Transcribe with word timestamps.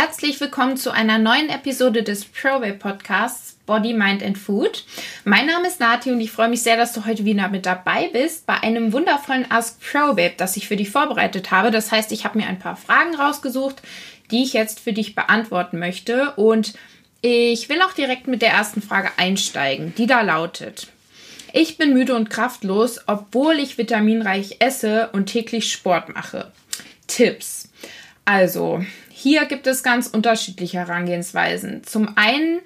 Herzlich 0.00 0.40
willkommen 0.40 0.76
zu 0.76 0.92
einer 0.92 1.18
neuen 1.18 1.48
Episode 1.48 2.04
des 2.04 2.24
ProWay 2.24 2.72
Podcasts 2.72 3.56
Body, 3.66 3.94
Mind 3.94 4.22
and 4.22 4.38
Food. 4.38 4.84
Mein 5.24 5.46
Name 5.46 5.66
ist 5.66 5.80
Nati 5.80 6.12
und 6.12 6.20
ich 6.20 6.30
freue 6.30 6.48
mich 6.48 6.62
sehr, 6.62 6.76
dass 6.76 6.92
du 6.92 7.04
heute 7.04 7.24
wieder 7.24 7.48
mit 7.48 7.66
dabei 7.66 8.08
bist 8.12 8.46
bei 8.46 8.62
einem 8.62 8.92
wundervollen 8.92 9.50
Ask 9.50 9.80
ProBabe, 9.80 10.34
das 10.36 10.56
ich 10.56 10.68
für 10.68 10.76
dich 10.76 10.90
vorbereitet 10.90 11.50
habe. 11.50 11.72
Das 11.72 11.90
heißt, 11.90 12.12
ich 12.12 12.24
habe 12.24 12.38
mir 12.38 12.46
ein 12.46 12.60
paar 12.60 12.76
Fragen 12.76 13.16
rausgesucht, 13.16 13.82
die 14.30 14.44
ich 14.44 14.52
jetzt 14.52 14.78
für 14.78 14.92
dich 14.92 15.16
beantworten 15.16 15.80
möchte 15.80 16.30
und 16.36 16.74
ich 17.20 17.68
will 17.68 17.82
auch 17.82 17.92
direkt 17.92 18.28
mit 18.28 18.40
der 18.40 18.50
ersten 18.50 18.80
Frage 18.80 19.10
einsteigen, 19.16 19.96
die 19.98 20.06
da 20.06 20.20
lautet. 20.20 20.86
Ich 21.52 21.76
bin 21.76 21.92
müde 21.92 22.14
und 22.14 22.30
kraftlos, 22.30 23.00
obwohl 23.08 23.54
ich 23.58 23.78
vitaminreich 23.78 24.58
esse 24.60 25.08
und 25.12 25.26
täglich 25.26 25.72
Sport 25.72 26.14
mache. 26.14 26.52
Tipps. 27.08 27.68
Also, 28.24 28.84
hier 29.18 29.46
gibt 29.46 29.66
es 29.66 29.82
ganz 29.82 30.06
unterschiedliche 30.06 30.78
Herangehensweisen. 30.78 31.82
Zum 31.84 32.16
einen 32.16 32.60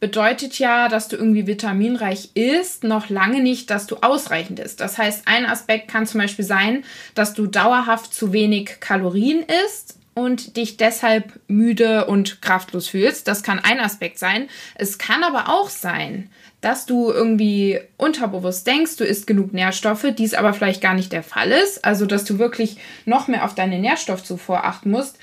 bedeutet 0.00 0.58
ja, 0.58 0.88
dass 0.88 1.08
du 1.08 1.16
irgendwie 1.16 1.46
vitaminreich 1.46 2.30
isst, 2.34 2.82
noch 2.82 3.10
lange 3.10 3.42
nicht, 3.42 3.68
dass 3.68 3.86
du 3.86 3.96
ausreichend 3.96 4.58
isst. 4.58 4.80
Das 4.80 4.96
heißt, 4.96 5.22
ein 5.26 5.44
Aspekt 5.44 5.88
kann 5.88 6.06
zum 6.06 6.20
Beispiel 6.20 6.46
sein, 6.46 6.84
dass 7.14 7.34
du 7.34 7.46
dauerhaft 7.46 8.14
zu 8.14 8.32
wenig 8.32 8.80
Kalorien 8.80 9.44
isst 9.66 9.98
und 10.14 10.56
dich 10.56 10.78
deshalb 10.78 11.38
müde 11.46 12.06
und 12.06 12.40
kraftlos 12.40 12.88
fühlst. 12.88 13.28
Das 13.28 13.42
kann 13.42 13.58
ein 13.58 13.78
Aspekt 13.78 14.18
sein. 14.18 14.48
Es 14.76 14.96
kann 14.96 15.22
aber 15.22 15.50
auch 15.50 15.68
sein, 15.68 16.30
dass 16.62 16.86
du 16.86 17.12
irgendwie 17.12 17.80
unterbewusst 17.98 18.66
denkst, 18.66 18.96
du 18.96 19.04
isst 19.04 19.26
genug 19.26 19.52
Nährstoffe, 19.52 20.06
dies 20.16 20.34
aber 20.34 20.54
vielleicht 20.54 20.80
gar 20.80 20.94
nicht 20.94 21.12
der 21.12 21.22
Fall 21.22 21.52
ist. 21.52 21.84
Also, 21.84 22.06
dass 22.06 22.24
du 22.24 22.38
wirklich 22.38 22.78
noch 23.04 23.28
mehr 23.28 23.44
auf 23.44 23.54
deine 23.54 23.78
Nährstoffzufuhr 23.78 24.64
achten 24.64 24.90
musst. 24.90 25.18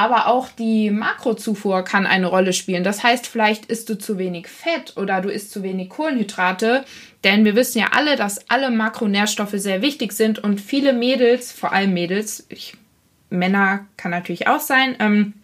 Aber 0.00 0.28
auch 0.28 0.48
die 0.48 0.88
Makrozufuhr 0.90 1.82
kann 1.82 2.06
eine 2.06 2.26
Rolle 2.26 2.54
spielen. 2.54 2.84
Das 2.84 3.02
heißt, 3.02 3.26
vielleicht 3.26 3.66
isst 3.66 3.90
du 3.90 3.98
zu 3.98 4.16
wenig 4.16 4.48
Fett 4.48 4.96
oder 4.96 5.20
du 5.20 5.28
isst 5.28 5.52
zu 5.52 5.62
wenig 5.62 5.90
Kohlenhydrate. 5.90 6.86
Denn 7.22 7.44
wir 7.44 7.54
wissen 7.54 7.80
ja 7.80 7.88
alle, 7.94 8.16
dass 8.16 8.48
alle 8.48 8.70
Makronährstoffe 8.70 9.56
sehr 9.56 9.82
wichtig 9.82 10.14
sind 10.14 10.38
und 10.38 10.58
viele 10.58 10.94
Mädels, 10.94 11.52
vor 11.52 11.74
allem 11.74 11.92
Mädels, 11.92 12.46
ich 12.48 12.78
Männer 13.28 13.84
kann 13.98 14.10
natürlich 14.10 14.48
auch 14.48 14.60
sein, 14.60 14.96
ähm, 15.00 15.34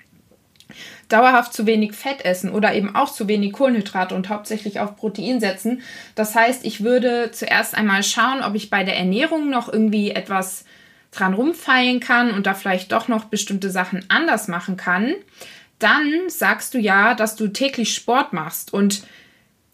dauerhaft 1.11 1.53
zu 1.53 1.67
wenig 1.67 1.93
Fett 1.93 2.25
essen 2.25 2.51
oder 2.51 2.73
eben 2.73 2.97
auch 2.97 3.12
zu 3.12 3.29
wenig 3.29 3.53
Kohlenhydrate 3.53 4.15
und 4.15 4.31
hauptsächlich 4.31 4.81
auf 4.81 4.97
Protein 4.97 5.39
setzen. 5.39 5.83
Das 6.15 6.34
heißt, 6.34 6.65
ich 6.65 6.83
würde 6.83 7.31
zuerst 7.31 7.75
einmal 7.77 8.03
schauen, 8.03 8.43
ob 8.43 8.55
ich 8.55 8.71
bei 8.71 8.84
der 8.84 8.97
Ernährung 8.97 9.51
noch 9.51 9.71
irgendwie 9.71 10.12
etwas 10.12 10.65
dran 11.17 11.34
rumfeilen 11.34 12.00
kann 12.00 12.33
und 12.33 12.47
da 12.47 12.55
vielleicht 12.55 12.92
doch 12.92 13.09
noch 13.09 13.25
bestimmte 13.25 13.70
Sachen 13.70 14.05
anders 14.09 14.48
machen 14.48 14.77
kann. 14.77 15.14
Dann 15.78 16.28
sagst 16.28 16.75
du 16.75 16.78
ja, 16.78 17.14
dass 17.14 17.36
du 17.36 17.48
täglich 17.48 17.95
Sport 17.95 18.33
machst 18.33 18.72
und 18.72 19.03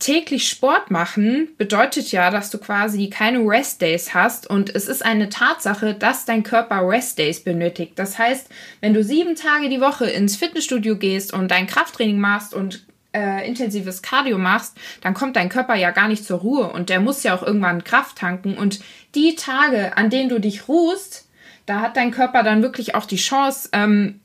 täglich 0.03 0.49
Sport 0.49 0.91
machen 0.91 1.49
bedeutet 1.59 2.11
ja, 2.11 2.31
dass 2.31 2.51
du 2.51 2.59
quasi 2.59 3.09
keine 3.09 3.39
Rest-Days 3.39 4.15
hast 4.15 4.49
und 4.49 4.75
es 4.75 4.89
ist 4.89 5.05
eine 5.05 5.29
Tatsache, 5.29 5.95
dass 5.95 6.25
dein 6.25 6.43
Körper 6.43 6.81
Rest-Days 6.89 7.45
benötigt. 7.45 7.93
Das 7.97 8.19
heißt, 8.19 8.49
wenn 8.81 8.95
du 8.95 9.05
sieben 9.05 9.37
Tage 9.37 9.69
die 9.69 9.81
Woche 9.81 10.07
ins 10.07 10.37
Fitnessstudio 10.37 10.97
gehst 10.97 11.33
und 11.33 11.53
dein 11.53 11.69
Krafttraining 11.69 12.19
machst 12.19 12.53
und 12.53 12.85
äh, 13.15 13.47
intensives 13.47 14.03
Cardio 14.03 14.39
machst, 14.39 14.77
dann 15.03 15.15
kommt 15.15 15.37
dein 15.37 15.49
Körper 15.49 15.77
ja 15.77 15.93
gar 15.93 16.09
nicht 16.09 16.25
zur 16.25 16.41
Ruhe 16.41 16.73
und 16.73 16.89
der 16.89 16.99
muss 16.99 17.23
ja 17.23 17.37
auch 17.37 17.43
irgendwann 17.43 17.85
Kraft 17.85 18.19
tanken 18.19 18.57
und 18.57 18.81
die 19.15 19.37
Tage, 19.37 19.97
an 19.97 20.11
denen 20.11 20.29
du 20.29 20.41
dich 20.41 20.67
ruhst, 20.67 21.29
da 21.67 21.81
hat 21.81 21.97
dein 21.97 22.11
Körper 22.11 22.43
dann 22.43 22.63
wirklich 22.63 22.95
auch 22.95 23.07
die 23.07 23.17
Chance, 23.17 23.69
ähm, 23.73 24.21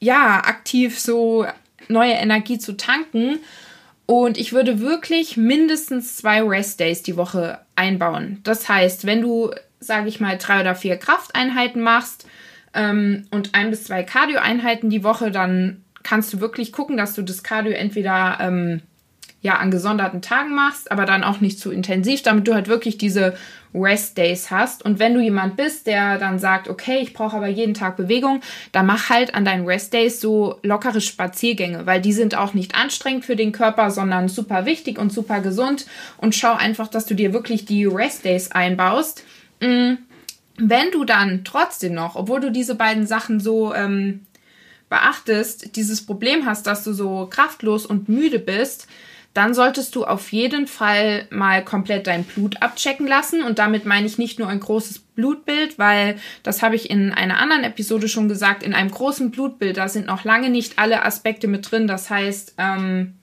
ja, 0.00 0.38
aktiv 0.44 0.98
so 0.98 1.46
neue 1.88 2.12
Energie 2.12 2.58
zu 2.58 2.76
tanken 2.76 3.38
und 4.06 4.36
ich 4.36 4.52
würde 4.52 4.80
wirklich 4.80 5.36
mindestens 5.36 6.16
zwei 6.16 6.42
Rest 6.42 6.80
Days 6.80 7.02
die 7.02 7.16
Woche 7.16 7.60
einbauen. 7.74 8.40
Das 8.42 8.68
heißt, 8.68 9.06
wenn 9.06 9.22
du, 9.22 9.50
sage 9.80 10.08
ich 10.08 10.20
mal, 10.20 10.36
drei 10.36 10.60
oder 10.60 10.74
vier 10.74 10.96
Krafteinheiten 10.96 11.80
machst 11.80 12.26
ähm, 12.74 13.26
und 13.30 13.54
ein 13.54 13.70
bis 13.70 13.84
zwei 13.84 14.02
Cardio-Einheiten 14.02 14.90
die 14.90 15.04
Woche, 15.04 15.30
dann 15.30 15.84
kannst 16.02 16.32
du 16.34 16.40
wirklich 16.40 16.72
gucken, 16.72 16.98
dass 16.98 17.14
du 17.14 17.22
das 17.22 17.42
Cardio 17.42 17.72
entweder 17.72 18.38
ähm, 18.40 18.82
ja 19.40 19.54
an 19.54 19.70
gesonderten 19.70 20.20
Tagen 20.20 20.54
machst, 20.54 20.90
aber 20.90 21.06
dann 21.06 21.24
auch 21.24 21.40
nicht 21.40 21.58
zu 21.58 21.70
intensiv, 21.70 22.22
damit 22.22 22.46
du 22.46 22.54
halt 22.54 22.68
wirklich 22.68 22.98
diese 22.98 23.36
Rest 23.74 24.16
Days 24.16 24.50
hast. 24.50 24.84
Und 24.84 24.98
wenn 24.98 25.14
du 25.14 25.20
jemand 25.20 25.56
bist, 25.56 25.86
der 25.86 26.18
dann 26.18 26.38
sagt, 26.38 26.68
okay, 26.68 26.98
ich 27.00 27.12
brauche 27.12 27.36
aber 27.36 27.48
jeden 27.48 27.74
Tag 27.74 27.96
Bewegung, 27.96 28.40
dann 28.72 28.86
mach 28.86 29.10
halt 29.10 29.34
an 29.34 29.44
deinen 29.44 29.66
Rest 29.66 29.92
Days 29.92 30.20
so 30.20 30.58
lockere 30.62 31.00
Spaziergänge, 31.00 31.86
weil 31.86 32.00
die 32.00 32.12
sind 32.12 32.36
auch 32.36 32.54
nicht 32.54 32.74
anstrengend 32.74 33.24
für 33.24 33.36
den 33.36 33.52
Körper, 33.52 33.90
sondern 33.90 34.28
super 34.28 34.66
wichtig 34.66 34.98
und 34.98 35.12
super 35.12 35.40
gesund. 35.40 35.86
Und 36.18 36.34
schau 36.34 36.54
einfach, 36.54 36.88
dass 36.88 37.06
du 37.06 37.14
dir 37.14 37.32
wirklich 37.32 37.64
die 37.64 37.84
Rest 37.84 38.24
Days 38.24 38.52
einbaust. 38.52 39.24
Mm, 39.60 39.94
wenn 40.56 40.90
du 40.92 41.04
dann 41.04 41.42
trotzdem 41.44 41.94
noch, 41.94 42.14
obwohl 42.14 42.40
du 42.40 42.52
diese 42.52 42.76
beiden 42.76 43.06
Sachen 43.06 43.40
so 43.40 43.74
ähm, 43.74 44.20
beachtest, 44.88 45.74
dieses 45.74 46.06
Problem 46.06 46.46
hast, 46.46 46.66
dass 46.66 46.84
du 46.84 46.92
so 46.92 47.26
kraftlos 47.28 47.86
und 47.86 48.08
müde 48.08 48.38
bist, 48.38 48.86
dann 49.34 49.52
solltest 49.52 49.96
du 49.96 50.04
auf 50.04 50.32
jeden 50.32 50.68
Fall 50.68 51.26
mal 51.30 51.64
komplett 51.64 52.06
dein 52.06 52.22
Blut 52.22 52.62
abchecken 52.62 53.06
lassen. 53.06 53.42
Und 53.42 53.58
damit 53.58 53.84
meine 53.84 54.06
ich 54.06 54.16
nicht 54.16 54.38
nur 54.38 54.48
ein 54.48 54.60
großes 54.60 55.00
Blutbild, 55.00 55.76
weil 55.76 56.16
das 56.44 56.62
habe 56.62 56.76
ich 56.76 56.88
in 56.88 57.12
einer 57.12 57.38
anderen 57.38 57.64
Episode 57.64 58.08
schon 58.08 58.28
gesagt, 58.28 58.62
in 58.62 58.74
einem 58.74 58.92
großen 58.92 59.32
Blutbild, 59.32 59.76
da 59.76 59.88
sind 59.88 60.06
noch 60.06 60.22
lange 60.22 60.50
nicht 60.50 60.78
alle 60.78 61.04
Aspekte 61.04 61.48
mit 61.48 61.68
drin. 61.68 61.88
Das 61.88 62.10
heißt, 62.10 62.54
ähm, 62.58 63.14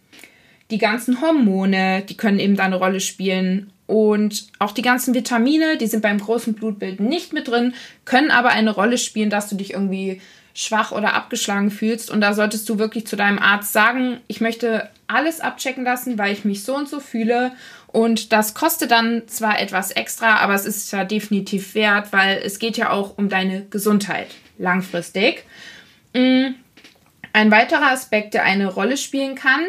die 0.70 0.78
ganzen 0.78 1.22
Hormone, 1.22 2.04
die 2.08 2.18
können 2.18 2.40
eben 2.40 2.58
da 2.58 2.66
eine 2.66 2.76
Rolle 2.76 3.00
spielen. 3.00 3.72
Und 3.88 4.48
auch 4.60 4.74
die 4.74 4.82
ganzen 4.82 5.14
Vitamine, 5.14 5.78
die 5.78 5.88
sind 5.88 6.02
beim 6.02 6.20
großen 6.20 6.54
Blutbild 6.54 7.00
nicht 7.00 7.32
mit 7.32 7.48
drin, 7.48 7.74
können 8.04 8.32
aber 8.32 8.50
eine 8.50 8.72
Rolle 8.72 8.98
spielen, 8.98 9.30
dass 9.30 9.50
du 9.50 9.56
dich 9.56 9.74
irgendwie 9.74 10.22
schwach 10.54 10.92
oder 10.92 11.14
abgeschlagen 11.14 11.72
fühlst. 11.72 12.10
Und 12.10 12.22
da 12.22 12.34
solltest 12.34 12.68
du 12.70 12.80
wirklich 12.80 13.08
zu 13.08 13.16
deinem 13.16 13.40
Arzt 13.40 13.74
sagen, 13.74 14.20
ich 14.28 14.42
möchte 14.42 14.90
alles 15.08 15.40
abchecken 15.40 15.84
lassen, 15.84 16.18
weil 16.18 16.34
ich 16.34 16.46
mich 16.46 16.64
so 16.64 16.76
und 16.76 16.90
so 16.90 17.00
fühle. 17.00 17.52
Und 17.88 18.32
das 18.32 18.54
kostet 18.54 18.92
dann 18.92 19.24
zwar 19.28 19.60
etwas 19.60 19.92
extra, 19.92 20.38
aber 20.38 20.54
es 20.54 20.66
ist 20.66 20.92
ja 20.92 21.04
definitiv 21.04 21.76
wert, 21.76 22.14
weil 22.14 22.42
es 22.44 22.60
geht 22.60 22.78
ja 22.78 22.90
auch 22.90 23.18
um 23.18 23.28
deine 23.28 23.66
Gesundheit 23.70 24.28
langfristig. 24.58 25.44
Mm, 26.14 26.54
ein 27.34 27.52
weiterer 27.52 27.92
Aspekt, 27.92 28.34
der 28.34 28.44
eine 28.44 28.68
Rolle 28.68 28.98
spielen 28.98 29.36
kann, 29.36 29.62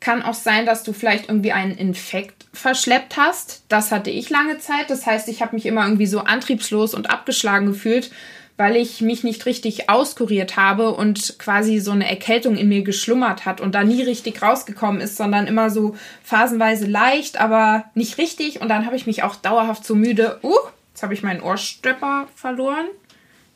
kann 0.00 0.22
auch 0.22 0.34
sein, 0.34 0.64
dass 0.64 0.84
du 0.84 0.92
vielleicht 0.92 1.28
irgendwie 1.28 1.52
einen 1.52 1.76
Infekt 1.76 2.46
verschleppt 2.52 3.16
hast. 3.16 3.64
Das 3.68 3.90
hatte 3.90 4.10
ich 4.10 4.30
lange 4.30 4.58
Zeit. 4.58 4.90
Das 4.90 5.06
heißt, 5.06 5.28
ich 5.28 5.42
habe 5.42 5.56
mich 5.56 5.66
immer 5.66 5.84
irgendwie 5.84 6.06
so 6.06 6.20
antriebslos 6.20 6.94
und 6.94 7.10
abgeschlagen 7.10 7.66
gefühlt, 7.66 8.10
weil 8.58 8.76
ich 8.76 9.00
mich 9.00 9.22
nicht 9.22 9.46
richtig 9.46 9.88
auskuriert 9.88 10.56
habe 10.56 10.92
und 10.92 11.38
quasi 11.38 11.78
so 11.78 11.92
eine 11.92 12.10
Erkältung 12.10 12.56
in 12.56 12.68
mir 12.68 12.82
geschlummert 12.82 13.46
hat 13.46 13.60
und 13.60 13.72
da 13.76 13.84
nie 13.84 14.02
richtig 14.02 14.42
rausgekommen 14.42 15.00
ist, 15.00 15.16
sondern 15.16 15.46
immer 15.46 15.70
so 15.70 15.96
phasenweise 16.24 16.86
leicht, 16.86 17.40
aber 17.40 17.84
nicht 17.94 18.18
richtig. 18.18 18.60
Und 18.60 18.68
dann 18.68 18.84
habe 18.84 18.96
ich 18.96 19.06
mich 19.06 19.22
auch 19.22 19.36
dauerhaft 19.36 19.86
so 19.86 19.94
müde. 19.94 20.40
Uh, 20.42 20.56
jetzt 20.92 21.04
habe 21.04 21.14
ich 21.14 21.22
meinen 21.22 21.40
Ohrstöpper 21.40 22.26
verloren 22.34 22.86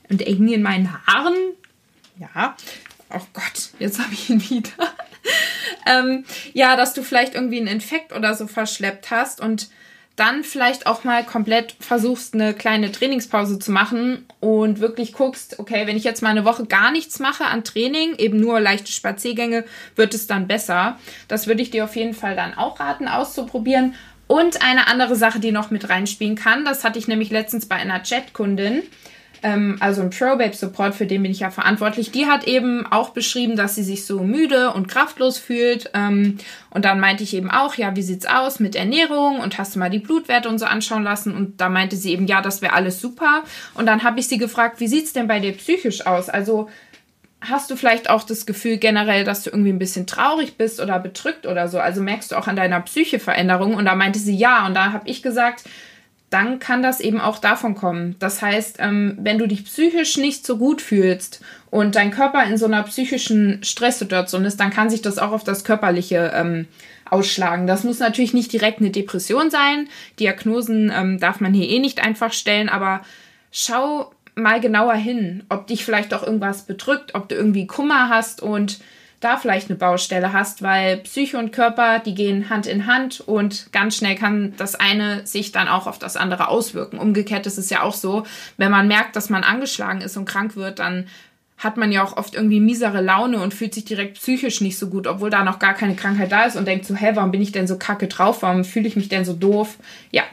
und 0.09 0.23
er 0.23 0.33
hing 0.33 0.53
in 0.53 0.63
meinen 0.63 0.89
Haaren. 1.05 1.35
Ja, 2.21 2.57
oh 3.11 3.27
Gott, 3.33 3.71
jetzt 3.81 3.99
habe 3.99 4.13
ich 4.13 4.31
ihn 4.31 4.49
wieder. 4.51 4.71
ähm, 5.87 6.25
ja, 6.53 6.77
dass 6.77 6.95
du 6.95 7.03
vielleicht 7.03 7.35
irgendwie 7.35 7.59
einen 7.59 7.67
Infekt 7.67 8.13
oder 8.13 8.37
so 8.37 8.47
verschleppt 8.47 9.11
hast 9.11 9.41
und 9.41 9.69
dann 10.17 10.45
vielleicht 10.45 10.87
auch 10.87 11.05
mal 11.05 11.25
komplett 11.25 11.75
versuchst, 11.81 12.35
eine 12.35 12.53
kleine 12.53 12.93
Trainingspause 12.93 13.59
zu 13.59 13.73
machen 13.73 14.27
und 14.41 14.81
wirklich 14.81 15.13
guckst, 15.13 15.59
okay, 15.59 15.87
wenn 15.87 15.97
ich 15.97 16.05
jetzt 16.05 16.23
mal 16.23 16.29
eine 16.29 16.45
Woche 16.45 16.67
gar 16.67 16.93
nichts 16.93 17.19
mache 17.19 17.45
an 17.47 17.65
Training, 17.65 18.17
eben 18.17 18.39
nur 18.39 18.61
leichte 18.61 18.93
Spaziergänge, 18.93 19.65
wird 19.97 20.13
es 20.15 20.27
dann 20.27 20.47
besser. 20.47 20.99
Das 21.29 21.47
würde 21.47 21.63
ich 21.63 21.71
dir 21.71 21.85
auf 21.85 21.97
jeden 21.97 22.15
Fall 22.15 22.37
dann 22.37 22.55
auch 22.55 22.79
raten, 22.79 23.09
auszuprobieren. 23.09 23.95
Und 24.27 24.63
eine 24.63 24.87
andere 24.87 25.17
Sache, 25.17 25.41
die 25.41 25.53
noch 25.53 25.71
mit 25.71 25.89
reinspielen 25.89 26.37
kann, 26.37 26.65
das 26.65 26.85
hatte 26.85 26.99
ich 26.99 27.09
nämlich 27.09 27.31
letztens 27.31 27.67
bei 27.67 27.77
einer 27.77 28.03
Chat-Kundin 28.03 28.83
ähm, 29.43 29.77
also 29.81 30.03
ein 30.03 30.11
ProBabe 30.11 30.55
Support, 30.55 30.95
für 30.95 31.07
den 31.07 31.23
bin 31.23 31.33
ich 31.33 31.41
ja 31.41 31.51
verantwortlich, 31.51 32.11
die 32.11 32.27
hat 32.27 32.45
eben 32.45 32.87
auch 32.87 33.11
beschrieben, 33.11 33.57
dass 33.57 33.75
sie 33.75 33.83
sich 33.83 34.07
so 34.07 34.23
müde 34.23 34.73
und 34.73 34.89
kraftlos 34.89 35.39
fühlt. 35.39 35.91
Ähm, 35.95 36.39
und 36.71 36.85
dann 36.85 37.01
meinte 37.01 37.25
ich 37.25 37.35
eben 37.35 37.51
auch, 37.51 37.75
ja, 37.75 37.97
wie 37.97 38.03
sieht's 38.03 38.27
aus 38.27 38.61
mit 38.61 38.77
Ernährung 38.77 39.41
und 39.41 39.59
hast 39.59 39.75
du 39.75 39.79
mal 39.79 39.91
die 39.91 39.99
Blutwerte 39.99 40.49
und 40.49 40.59
so 40.59 40.67
anschauen 40.67 41.03
lassen? 41.03 41.35
Und 41.35 41.61
da 41.61 41.69
meinte 41.69 41.97
sie 41.97 42.13
eben, 42.13 42.27
ja, 42.27 42.41
das 42.41 42.63
wäre 42.63 42.73
alles 42.73 43.01
super. 43.01 43.43
Und 43.75 43.87
dann 43.87 44.05
habe 44.05 44.21
ich 44.21 44.29
sie 44.29 44.39
gefragt, 44.39 44.81
wie 44.81 44.89
sieht's 44.89 45.13
denn 45.13 45.29
bei 45.29 45.41
dir 45.41 45.53
psychisch 45.53 46.07
aus? 46.07 46.29
Also 46.29 46.69
hast 47.41 47.71
du 47.71 47.77
vielleicht 47.77 48.09
auch 48.09 48.23
das 48.23 48.47
Gefühl 48.47 48.77
generell, 48.77 49.25
dass 49.25 49.43
du 49.43 49.51
irgendwie 49.51 49.73
ein 49.73 49.79
bisschen 49.79 50.07
traurig 50.07 50.57
bist 50.57 50.81
oder 50.81 50.99
bedrückt 50.99 51.47
oder 51.47 51.69
so? 51.69 51.81
Also 51.81 52.01
merkst 52.01 52.33
du 52.33 52.37
auch 52.37 52.47
an 52.47 52.57
deiner 52.57 52.81
Psyche 52.81 53.19
Veränderung? 53.19 53.75
Und 53.75 53.85
da 53.85 53.95
meinte 53.97 54.19
sie 54.19 54.37
ja. 54.37 54.67
Und 54.67 54.75
da 54.75 54.93
habe 54.93 55.09
ich 55.09 55.23
gesagt, 55.23 55.65
dann 56.33 56.59
kann 56.59 56.83
das 56.83 57.01
eben 57.01 57.21
auch 57.21 57.39
davon 57.39 57.75
kommen. 57.75 58.17
Das 58.19 58.41
heißt, 58.41 58.77
ähm, 58.81 59.19
wenn 59.21 59.39
du 59.39 59.47
dich 59.47 59.65
psychisch 59.65 60.17
nicht 60.17 60.47
so 60.47 60.57
gut 60.57 60.81
fühlst 60.81 61.43
und 61.71 61.95
dein 61.95 62.11
Körper 62.11 62.45
in 62.45 62.57
so 62.57 62.67
einer 62.67 62.83
psychischen 62.85 63.63
Stresssituation 63.63 64.45
ist, 64.45 64.59
dann 64.59 64.71
kann 64.71 64.89
sich 64.89 65.03
das 65.03 65.19
auch 65.19 65.33
auf 65.33 65.45
das 65.45 65.65
Körperliche 65.65 66.33
ähm, 66.35 66.67
ausschlagen. 67.11 67.67
Das 67.67 67.85
muss 67.85 67.99
natürlich 67.99 68.33
nicht 68.33 68.53
direkt 68.53 68.81
eine 68.81 68.91
Depression 68.91 69.51
sein. 69.51 69.89
Diagnosen 70.19 70.91
ähm, 70.95 71.21
darf 71.21 71.41
man 71.41 71.53
hier 71.53 71.69
eh 71.69 71.79
nicht 71.79 72.03
einfach 72.03 72.33
stellen, 72.33 72.71
aber 72.71 73.03
schau 73.51 74.11
mal 74.35 74.61
genauer 74.61 74.95
hin, 74.95 75.45
ob 75.51 75.67
dich 75.67 75.85
vielleicht 75.85 76.15
auch 76.15 76.23
irgendwas 76.23 76.63
bedrückt, 76.63 77.15
ob 77.15 77.29
du 77.29 77.35
irgendwie 77.35 77.67
Kummer 77.67 78.09
hast 78.09 78.41
und 78.43 78.81
da 79.23 79.37
vielleicht 79.37 79.71
eine 79.71 79.79
Baustelle 79.79 80.33
hast, 80.33 80.63
weil 80.63 80.99
Psyche 80.99 81.39
und 81.39 81.53
Körper, 81.53 81.99
die 82.01 82.15
gehen 82.15 82.51
Hand 82.51 82.67
in 82.67 82.87
Hand 82.87 83.21
und 83.21 83.73
ganz 83.73 83.97
schnell 83.97 84.17
kann 84.17 84.55
das 84.57 84.75
eine 84.75 85.27
sich 85.27 85.53
dann 85.53 85.69
auch 85.69 85.87
auf 85.87 85.99
das 85.99 86.17
andere 86.17 86.49
auswirken. 86.49 86.99
Umgekehrt 86.99 87.47
ist 87.47 87.59
es 87.59 87.71
ja 87.71 87.83
auch 87.83 87.95
so, 87.95 88.25
wenn 88.57 88.71
man 88.71 88.89
merkt, 88.89 89.17
dass 89.17 89.31
man 89.31 89.45
angeschlagen 89.45 90.01
ist 90.01 90.17
und 90.17 90.25
krank 90.25 90.57
wird, 90.57 90.79
dann 90.79 91.07
hat 91.59 91.77
man 91.77 91.93
ja 91.93 92.03
auch 92.03 92.17
oft 92.17 92.35
irgendwie 92.35 92.61
miesere 92.61 93.01
Laune 93.01 93.41
und 93.41 93.55
fühlt 93.55 93.75
sich 93.75 93.85
direkt 93.85 94.15
psychisch 94.15 94.61
nicht 94.61 94.79
so 94.79 94.89
gut, 94.89 95.07
obwohl 95.07 95.31
da 95.31 95.45
noch 95.45 95.61
gar 95.61 95.75
keine 95.75 95.95
Krankheit 95.95 96.33
da 96.33 96.45
ist 96.45 96.57
und 96.57 96.67
denkt 96.67 96.85
so, 96.85 96.97
hä, 96.97 97.13
warum 97.15 97.31
bin 97.31 97.43
ich 97.43 97.53
denn 97.53 97.69
so 97.69 97.79
kacke 97.79 98.09
drauf? 98.09 98.43
Warum 98.43 98.65
fühle 98.65 98.89
ich 98.89 98.97
mich 98.97 99.09
denn 99.09 99.25
so 99.25 99.33
doof? 99.33 99.77
Ja, 100.11 100.25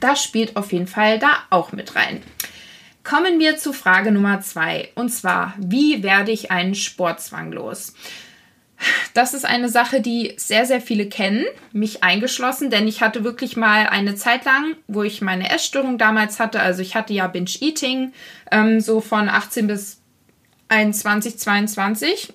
das 0.00 0.22
spielt 0.22 0.56
auf 0.56 0.72
jeden 0.72 0.86
Fall 0.86 1.18
da 1.18 1.30
auch 1.48 1.72
mit 1.72 1.96
rein. 1.96 2.20
Kommen 3.08 3.38
wir 3.38 3.56
zu 3.56 3.72
Frage 3.72 4.12
Nummer 4.12 4.42
zwei. 4.42 4.90
Und 4.94 5.08
zwar, 5.08 5.54
wie 5.56 6.02
werde 6.02 6.30
ich 6.30 6.50
einen 6.50 6.74
Sportzwang 6.74 7.52
los? 7.52 7.94
Das 9.14 9.32
ist 9.32 9.46
eine 9.46 9.70
Sache, 9.70 10.02
die 10.02 10.34
sehr, 10.36 10.66
sehr 10.66 10.82
viele 10.82 11.06
kennen, 11.08 11.46
mich 11.72 12.04
eingeschlossen, 12.04 12.68
denn 12.68 12.86
ich 12.86 13.00
hatte 13.00 13.24
wirklich 13.24 13.56
mal 13.56 13.86
eine 13.86 14.14
Zeit 14.14 14.44
lang, 14.44 14.76
wo 14.88 15.04
ich 15.04 15.22
meine 15.22 15.48
Essstörung 15.48 15.96
damals 15.96 16.38
hatte. 16.38 16.60
Also 16.60 16.82
ich 16.82 16.96
hatte 16.96 17.14
ja 17.14 17.28
Binge-Eating, 17.28 18.12
ähm, 18.50 18.80
so 18.80 19.00
von 19.00 19.30
18 19.30 19.66
bis 19.68 20.02
21, 20.68 21.38
22. 21.38 22.34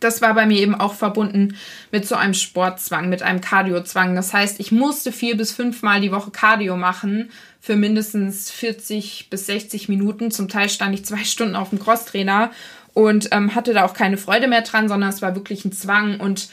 Das 0.00 0.20
war 0.20 0.34
bei 0.34 0.44
mir 0.44 0.58
eben 0.58 0.74
auch 0.74 0.92
verbunden 0.92 1.56
mit 1.90 2.06
so 2.06 2.14
einem 2.14 2.34
Sportzwang, 2.34 3.08
mit 3.08 3.22
einem 3.22 3.40
Cardiozwang. 3.40 4.14
Das 4.14 4.34
heißt, 4.34 4.60
ich 4.60 4.70
musste 4.70 5.12
vier 5.12 5.34
bis 5.36 5.52
fünfmal 5.52 6.02
die 6.02 6.12
Woche 6.12 6.30
Cardio 6.30 6.76
machen, 6.76 7.30
für 7.66 7.74
mindestens 7.74 8.48
40 8.52 9.28
bis 9.28 9.46
60 9.46 9.88
Minuten. 9.88 10.30
Zum 10.30 10.48
Teil 10.48 10.68
stand 10.68 10.94
ich 10.94 11.04
zwei 11.04 11.24
Stunden 11.24 11.56
auf 11.56 11.70
dem 11.70 11.80
Crosstrainer 11.80 12.52
und 12.94 13.30
ähm, 13.32 13.56
hatte 13.56 13.74
da 13.74 13.84
auch 13.84 13.92
keine 13.92 14.18
Freude 14.18 14.46
mehr 14.46 14.62
dran, 14.62 14.88
sondern 14.88 15.10
es 15.10 15.20
war 15.20 15.34
wirklich 15.34 15.64
ein 15.64 15.72
Zwang. 15.72 16.20
Und 16.20 16.48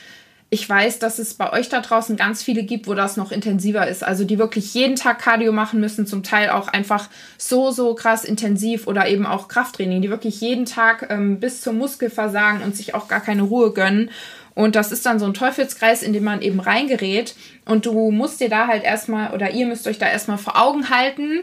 ich 0.50 0.68
weiß, 0.68 0.98
dass 0.98 1.19
es 1.19 1.36
bei 1.36 1.54
euch 1.54 1.69
da 1.69 1.81
draußen 1.81 2.15
ganz 2.15 2.42
viele 2.42 2.63
gibt, 2.63 2.88
wo 2.88 2.95
das 2.95 3.15
noch 3.15 3.31
intensiver 3.31 3.88
ist. 3.88 4.04
Also 4.04 4.24
die 4.24 4.39
wirklich 4.39 4.74
jeden 4.74 4.95
Tag 4.95 5.19
Cardio 5.19 5.51
machen 5.51 5.80
müssen, 5.80 6.07
zum 6.07 6.24
Teil 6.24 6.50
auch 6.50 6.68
einfach 6.68 7.10
so, 7.38 7.69
so 7.69 7.94
krass 7.94 8.24
intensiv 8.24 8.88
oder 8.88 9.07
eben 9.07 9.27
auch 9.27 9.48
Krafttraining, 9.48 10.01
die 10.01 10.09
wirklich 10.09 10.42
jeden 10.42 10.66
Tag 10.66 11.07
ähm, 11.12 11.39
bis 11.39 11.62
zum 11.62 11.77
Muskelversagen 11.77 12.63
und 12.63 12.75
sich 12.75 12.95
auch 12.95 13.07
gar 13.07 13.21
keine 13.21 13.44
Ruhe 13.44 13.71
gönnen. 13.71 14.09
Und 14.56 14.76
das 14.76 14.92
ist 14.92 15.06
dann 15.06 15.20
so 15.20 15.26
ein 15.26 15.34
Teufelskreis, 15.34 16.04
in 16.04 16.14
den 16.14 16.24
man 16.24 16.42
eben 16.42 16.60
reingerät. 16.60 17.36
Und 17.66 17.86
du 17.86 18.12
musst 18.12 18.40
dir 18.40 18.50
da 18.50 18.68
halt 18.68 18.84
erstmal, 18.84 19.34
oder 19.34 19.52
ihr 19.52 19.66
müsst 19.66 19.88
euch 19.88 19.98
da 19.98 20.08
erstmal 20.08 20.38
vor 20.38 20.62
Augen 20.62 20.90
halten, 20.90 21.42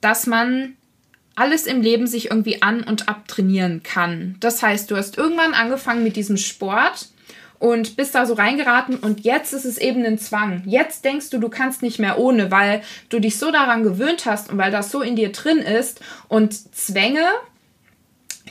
dass 0.00 0.26
man 0.26 0.76
alles 1.34 1.66
im 1.66 1.82
Leben 1.82 2.06
sich 2.06 2.30
irgendwie 2.30 2.62
an- 2.62 2.82
und 2.82 3.08
abtrainieren 3.08 3.82
kann. 3.82 4.36
Das 4.40 4.62
heißt, 4.62 4.90
du 4.90 4.96
hast 4.96 5.18
irgendwann 5.18 5.54
angefangen 5.54 6.02
mit 6.02 6.16
diesem 6.16 6.36
Sport 6.36 7.08
und 7.58 7.96
bist 7.96 8.14
da 8.14 8.26
so 8.26 8.34
reingeraten 8.34 8.96
und 8.96 9.20
jetzt 9.20 9.52
ist 9.52 9.64
es 9.64 9.78
eben 9.78 10.04
ein 10.04 10.18
Zwang. 10.18 10.62
Jetzt 10.66 11.04
denkst 11.04 11.30
du, 11.30 11.38
du 11.38 11.48
kannst 11.48 11.82
nicht 11.82 11.98
mehr 11.98 12.18
ohne, 12.18 12.50
weil 12.50 12.82
du 13.08 13.20
dich 13.20 13.38
so 13.38 13.50
daran 13.50 13.82
gewöhnt 13.82 14.26
hast 14.26 14.50
und 14.50 14.58
weil 14.58 14.70
das 14.70 14.90
so 14.90 15.00
in 15.00 15.16
dir 15.16 15.32
drin 15.32 15.58
ist 15.58 16.00
und 16.28 16.74
Zwänge 16.74 17.24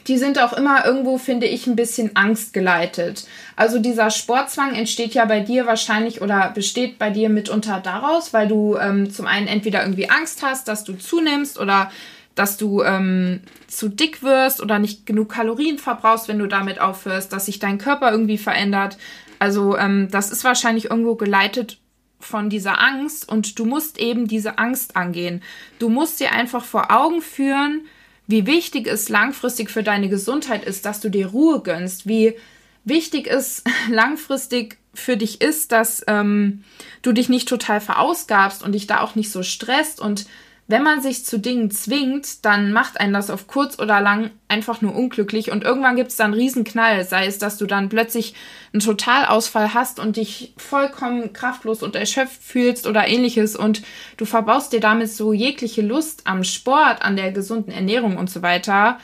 die 0.07 0.17
sind 0.17 0.39
auch 0.39 0.53
immer 0.53 0.85
irgendwo, 0.85 1.17
finde 1.17 1.47
ich, 1.47 1.67
ein 1.67 1.75
bisschen 1.75 2.15
angstgeleitet. 2.15 3.27
Also 3.55 3.79
dieser 3.79 4.11
Sportzwang 4.11 4.75
entsteht 4.75 5.13
ja 5.13 5.25
bei 5.25 5.39
dir 5.39 5.65
wahrscheinlich 5.65 6.21
oder 6.21 6.51
besteht 6.53 6.99
bei 6.99 7.09
dir 7.09 7.29
mitunter 7.29 7.79
daraus, 7.79 8.33
weil 8.33 8.47
du 8.47 8.77
ähm, 8.77 9.11
zum 9.11 9.27
einen 9.27 9.47
entweder 9.47 9.81
irgendwie 9.81 10.09
Angst 10.09 10.43
hast, 10.43 10.67
dass 10.67 10.83
du 10.83 10.93
zunimmst 10.93 11.59
oder 11.59 11.91
dass 12.35 12.57
du 12.57 12.83
ähm, 12.83 13.41
zu 13.67 13.89
dick 13.89 14.21
wirst 14.21 14.61
oder 14.61 14.77
nicht 14.77 15.05
genug 15.05 15.29
Kalorien 15.29 15.79
verbrauchst, 15.79 16.27
wenn 16.27 16.39
du 16.39 16.47
damit 16.47 16.79
aufhörst, 16.79 17.33
dass 17.33 17.47
sich 17.47 17.59
dein 17.59 17.79
Körper 17.79 18.11
irgendwie 18.11 18.37
verändert. 18.37 18.97
Also 19.39 19.77
ähm, 19.77 20.09
das 20.11 20.31
ist 20.31 20.43
wahrscheinlich 20.43 20.85
irgendwo 20.85 21.15
geleitet 21.15 21.79
von 22.19 22.49
dieser 22.49 22.81
Angst 22.81 23.29
und 23.29 23.59
du 23.59 23.65
musst 23.65 23.99
eben 23.99 24.27
diese 24.27 24.57
Angst 24.57 24.95
angehen. 24.95 25.41
Du 25.79 25.89
musst 25.89 26.19
dir 26.19 26.31
einfach 26.31 26.63
vor 26.63 26.91
Augen 26.91 27.21
führen, 27.21 27.85
wie 28.27 28.45
wichtig 28.45 28.87
es 28.87 29.09
langfristig 29.09 29.71
für 29.71 29.83
deine 29.83 30.09
Gesundheit 30.09 30.65
ist, 30.65 30.85
dass 30.85 30.99
du 30.99 31.09
dir 31.09 31.27
Ruhe 31.27 31.61
gönnst, 31.61 32.07
wie 32.07 32.35
wichtig 32.83 33.27
es 33.27 33.63
langfristig 33.89 34.77
für 34.93 35.17
dich 35.17 35.41
ist, 35.41 35.71
dass 35.71 36.03
ähm, 36.07 36.63
du 37.01 37.13
dich 37.13 37.29
nicht 37.29 37.47
total 37.47 37.79
verausgabst 37.81 38.63
und 38.63 38.73
dich 38.73 38.87
da 38.87 39.01
auch 39.01 39.15
nicht 39.15 39.31
so 39.31 39.43
stresst 39.43 40.01
und 40.01 40.25
wenn 40.69 40.83
man 40.83 41.01
sich 41.01 41.23
zu 41.23 41.39
Dingen 41.39 41.71
zwingt, 41.71 42.43
dann 42.43 42.73
macht 42.73 42.99
einen 42.99 43.13
das 43.13 43.29
auf 43.29 43.47
kurz 43.47 43.79
oder 43.79 44.01
lang 44.01 44.31
einfach 44.49 44.81
nur 44.81 44.95
unglücklich. 44.95 45.49
Und 45.49 45.63
irgendwann 45.63 45.95
gibt 45.95 46.11
es 46.11 46.17
dann 46.17 46.33
einen 46.33 46.41
Riesenknall, 46.41 47.05
sei 47.05 47.25
es, 47.25 47.37
dass 47.37 47.57
du 47.57 47.65
dann 47.65 47.87
plötzlich 47.87 48.33
einen 48.73 48.81
Totalausfall 48.81 49.73
hast 49.73 49.97
und 49.97 50.17
dich 50.17 50.53
vollkommen 50.57 51.31
kraftlos 51.31 51.83
und 51.83 51.95
erschöpft 51.95 52.43
fühlst 52.43 52.85
oder 52.85 53.07
ähnliches. 53.07 53.55
Und 53.55 53.81
du 54.17 54.25
verbaust 54.25 54.73
dir 54.73 54.81
damit 54.81 55.09
so 55.09 55.31
jegliche 55.31 55.81
Lust 55.81 56.23
am 56.25 56.43
Sport, 56.43 57.01
an 57.01 57.15
der 57.15 57.31
gesunden 57.31 57.71
Ernährung 57.71 58.17
und 58.17 58.29
so 58.29 58.41
weiter. 58.41 58.99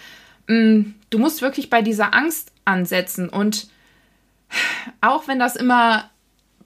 Mm, 0.47 0.81
du 1.11 1.17
musst 1.17 1.41
wirklich 1.41 1.69
bei 1.69 1.81
dieser 1.81 2.13
Angst 2.13 2.51
ansetzen. 2.65 3.29
Und 3.29 3.69
auch 4.99 5.29
wenn 5.29 5.39
das 5.39 5.55
immer 5.55 6.09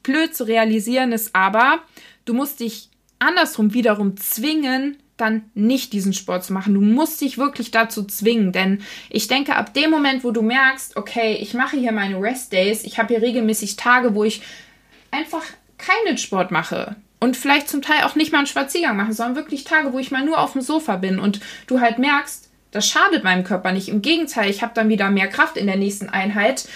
blöd 0.02 0.36
zu 0.36 0.46
realisieren 0.46 1.12
ist, 1.12 1.36
aber 1.36 1.82
du 2.26 2.34
musst 2.34 2.62
dich 2.62 2.90
andersrum 3.20 3.74
wiederum 3.74 4.18
zwingen, 4.18 4.98
dann 5.18 5.50
nicht 5.56 5.94
diesen 5.94 6.14
Sport 6.14 6.44
zu 6.46 6.54
machen. 6.54 6.76
Du 6.76 6.82
musst 6.82 7.20
dich 7.22 7.38
wirklich 7.38 7.72
dazu 7.72 8.04
zwingen, 8.04 8.52
denn 8.52 8.82
ich 9.10 9.28
denke, 9.28 9.56
ab 9.56 9.74
dem 9.74 9.90
Moment, 9.90 10.24
wo 10.24 10.32
du 10.32 10.44
merkst, 10.44 10.96
okay, 10.96 11.36
ich 11.42 11.54
mache 11.54 11.78
hier 11.78 11.92
meine 11.92 12.22
Rest 12.22 12.54
Days, 12.54 12.84
ich 12.84 13.00
habe 13.00 13.14
hier 13.14 13.22
regelmäßig 13.22 13.76
Tage, 13.76 14.14
wo 14.14 14.24
ich 14.24 14.42
einfach 15.10 15.44
keinen 15.78 16.18
Sport 16.18 16.52
mache 16.52 16.96
und 17.20 17.36
vielleicht 17.36 17.68
zum 17.68 17.82
Teil 17.82 18.04
auch 18.04 18.16
nicht 18.16 18.32
mal 18.32 18.40
einen 18.40 18.48
Spaziergang 18.48 18.96
mache, 18.96 19.14
sondern 19.14 19.36
wirklich 19.36 19.64
Tage, 19.64 19.92
wo 19.94 20.00
ich 20.00 20.12
mal 20.12 20.24
nur 20.24 20.40
auf 20.40 20.54
dem 20.54 20.62
Sofa 20.62 20.98
bin 20.98 21.20
und 21.20 21.40
du 21.66 21.80
halt 21.80 21.98
merkst, 21.98 22.50
das 22.72 22.88
schadet 22.88 23.24
meinem 23.24 23.44
Körper 23.44 23.72
nicht. 23.72 23.90
Im 23.90 24.02
Gegenteil, 24.02 24.50
ich 24.50 24.62
habe 24.62 24.74
dann 24.76 24.90
wieder 24.90 25.10
mehr 25.10 25.28
Kraft 25.28 25.58
in 25.58 25.68
der 25.68 25.78
nächsten 25.78 26.10
Einheit 26.10 26.68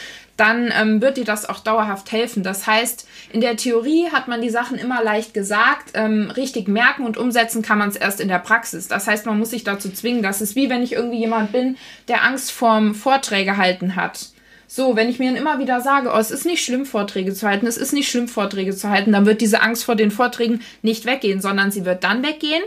dann 0.41 0.73
ähm, 0.75 1.01
wird 1.01 1.17
dir 1.17 1.23
das 1.23 1.47
auch 1.47 1.59
dauerhaft 1.59 2.11
helfen. 2.11 2.41
Das 2.41 2.65
heißt, 2.65 3.07
in 3.31 3.41
der 3.41 3.57
Theorie 3.57 4.09
hat 4.11 4.27
man 4.27 4.41
die 4.41 4.49
Sachen 4.49 4.79
immer 4.79 5.03
leicht 5.03 5.35
gesagt, 5.35 5.91
ähm, 5.93 6.31
richtig 6.31 6.67
merken 6.67 7.05
und 7.05 7.15
umsetzen 7.15 7.61
kann 7.61 7.77
man 7.77 7.89
es 7.89 7.95
erst 7.95 8.19
in 8.19 8.27
der 8.27 8.39
Praxis. 8.39 8.87
Das 8.87 9.05
heißt, 9.05 9.27
man 9.27 9.37
muss 9.37 9.51
sich 9.51 9.63
dazu 9.63 9.91
zwingen. 9.91 10.23
Das 10.23 10.41
ist 10.41 10.55
wie 10.55 10.67
wenn 10.71 10.81
ich 10.81 10.93
irgendwie 10.93 11.19
jemand 11.19 11.51
bin, 11.51 11.77
der 12.07 12.23
Angst 12.23 12.51
vorm 12.51 12.95
Vorträge 12.95 13.57
halten 13.57 13.95
hat. 13.95 14.29
So, 14.65 14.95
wenn 14.95 15.09
ich 15.09 15.19
mir 15.19 15.37
immer 15.37 15.59
wieder 15.59 15.79
sage, 15.79 16.09
oh, 16.11 16.17
es 16.17 16.31
ist 16.31 16.45
nicht 16.45 16.65
schlimm, 16.65 16.87
Vorträge 16.87 17.35
zu 17.35 17.47
halten, 17.47 17.67
es 17.67 17.77
ist 17.77 17.93
nicht 17.93 18.09
schlimm, 18.09 18.27
Vorträge 18.27 18.75
zu 18.75 18.89
halten, 18.89 19.11
dann 19.11 19.27
wird 19.27 19.41
diese 19.41 19.61
Angst 19.61 19.83
vor 19.83 19.95
den 19.95 20.09
Vorträgen 20.09 20.61
nicht 20.81 21.05
weggehen, 21.05 21.39
sondern 21.39 21.69
sie 21.69 21.85
wird 21.85 22.03
dann 22.03 22.23
weggehen, 22.23 22.63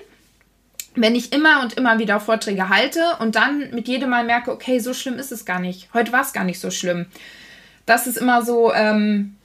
wenn 0.95 1.17
ich 1.17 1.33
immer 1.33 1.61
und 1.63 1.73
immer 1.73 1.99
wieder 1.99 2.21
Vorträge 2.21 2.69
halte 2.69 3.01
und 3.19 3.35
dann 3.35 3.71
mit 3.73 3.89
jedem 3.89 4.11
Mal 4.11 4.25
merke, 4.25 4.53
okay, 4.53 4.79
so 4.79 4.95
schlimm 4.95 5.19
ist 5.19 5.33
es 5.33 5.45
gar 5.45 5.59
nicht. 5.59 5.89
Heute 5.93 6.13
war 6.13 6.21
es 6.21 6.33
gar 6.33 6.45
nicht 6.45 6.61
so 6.61 6.71
schlimm 6.71 7.07
das 7.87 8.07
ist 8.07 8.17
immer 8.17 8.43
so 8.45 8.73
ähm, 8.73 9.37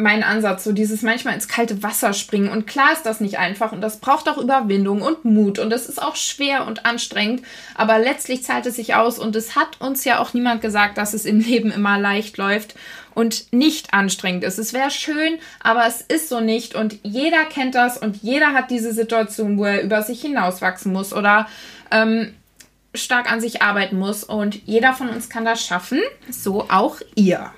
mein 0.00 0.22
Ansatz, 0.22 0.64
so 0.64 0.72
dieses 0.72 1.02
manchmal 1.02 1.34
ins 1.34 1.48
kalte 1.48 1.82
Wasser 1.82 2.12
springen. 2.12 2.48
Und 2.48 2.66
klar 2.66 2.92
ist 2.92 3.04
das 3.04 3.20
nicht 3.20 3.38
einfach 3.38 3.72
und 3.72 3.80
das 3.80 3.98
braucht 3.98 4.28
auch 4.28 4.38
Überwindung 4.38 5.02
und 5.02 5.24
Mut 5.24 5.58
und 5.58 5.72
es 5.72 5.88
ist 5.88 6.02
auch 6.02 6.16
schwer 6.16 6.66
und 6.66 6.86
anstrengend, 6.86 7.42
aber 7.74 7.98
letztlich 7.98 8.42
zahlt 8.42 8.66
es 8.66 8.76
sich 8.76 8.94
aus 8.94 9.18
und 9.18 9.36
es 9.36 9.56
hat 9.56 9.80
uns 9.80 10.04
ja 10.04 10.18
auch 10.18 10.34
niemand 10.34 10.62
gesagt, 10.62 10.98
dass 10.98 11.14
es 11.14 11.24
im 11.24 11.40
Leben 11.50 11.70
immer 11.70 11.98
leicht 11.98 12.36
läuft 12.36 12.74
und 13.14 13.52
nicht 13.52 13.92
anstrengend 13.92 14.44
ist. 14.44 14.58
Es 14.58 14.72
wäre 14.72 14.90
schön, 14.90 15.38
aber 15.60 15.86
es 15.86 16.00
ist 16.00 16.28
so 16.28 16.40
nicht 16.40 16.74
und 16.74 16.98
jeder 17.02 17.44
kennt 17.44 17.74
das 17.74 17.98
und 17.98 18.16
jeder 18.22 18.52
hat 18.52 18.70
diese 18.70 18.92
Situation, 18.92 19.58
wo 19.58 19.64
er 19.64 19.82
über 19.82 20.02
sich 20.02 20.20
hinauswachsen 20.20 20.92
muss 20.92 21.12
oder 21.12 21.46
ähm, 21.90 22.34
stark 22.94 23.30
an 23.30 23.40
sich 23.40 23.62
arbeiten 23.62 23.98
muss 23.98 24.24
und 24.24 24.66
jeder 24.66 24.94
von 24.94 25.08
uns 25.08 25.28
kann 25.28 25.44
das 25.44 25.64
schaffen, 25.64 26.00
so 26.28 26.66
auch 26.68 27.00
ihr. 27.14 27.52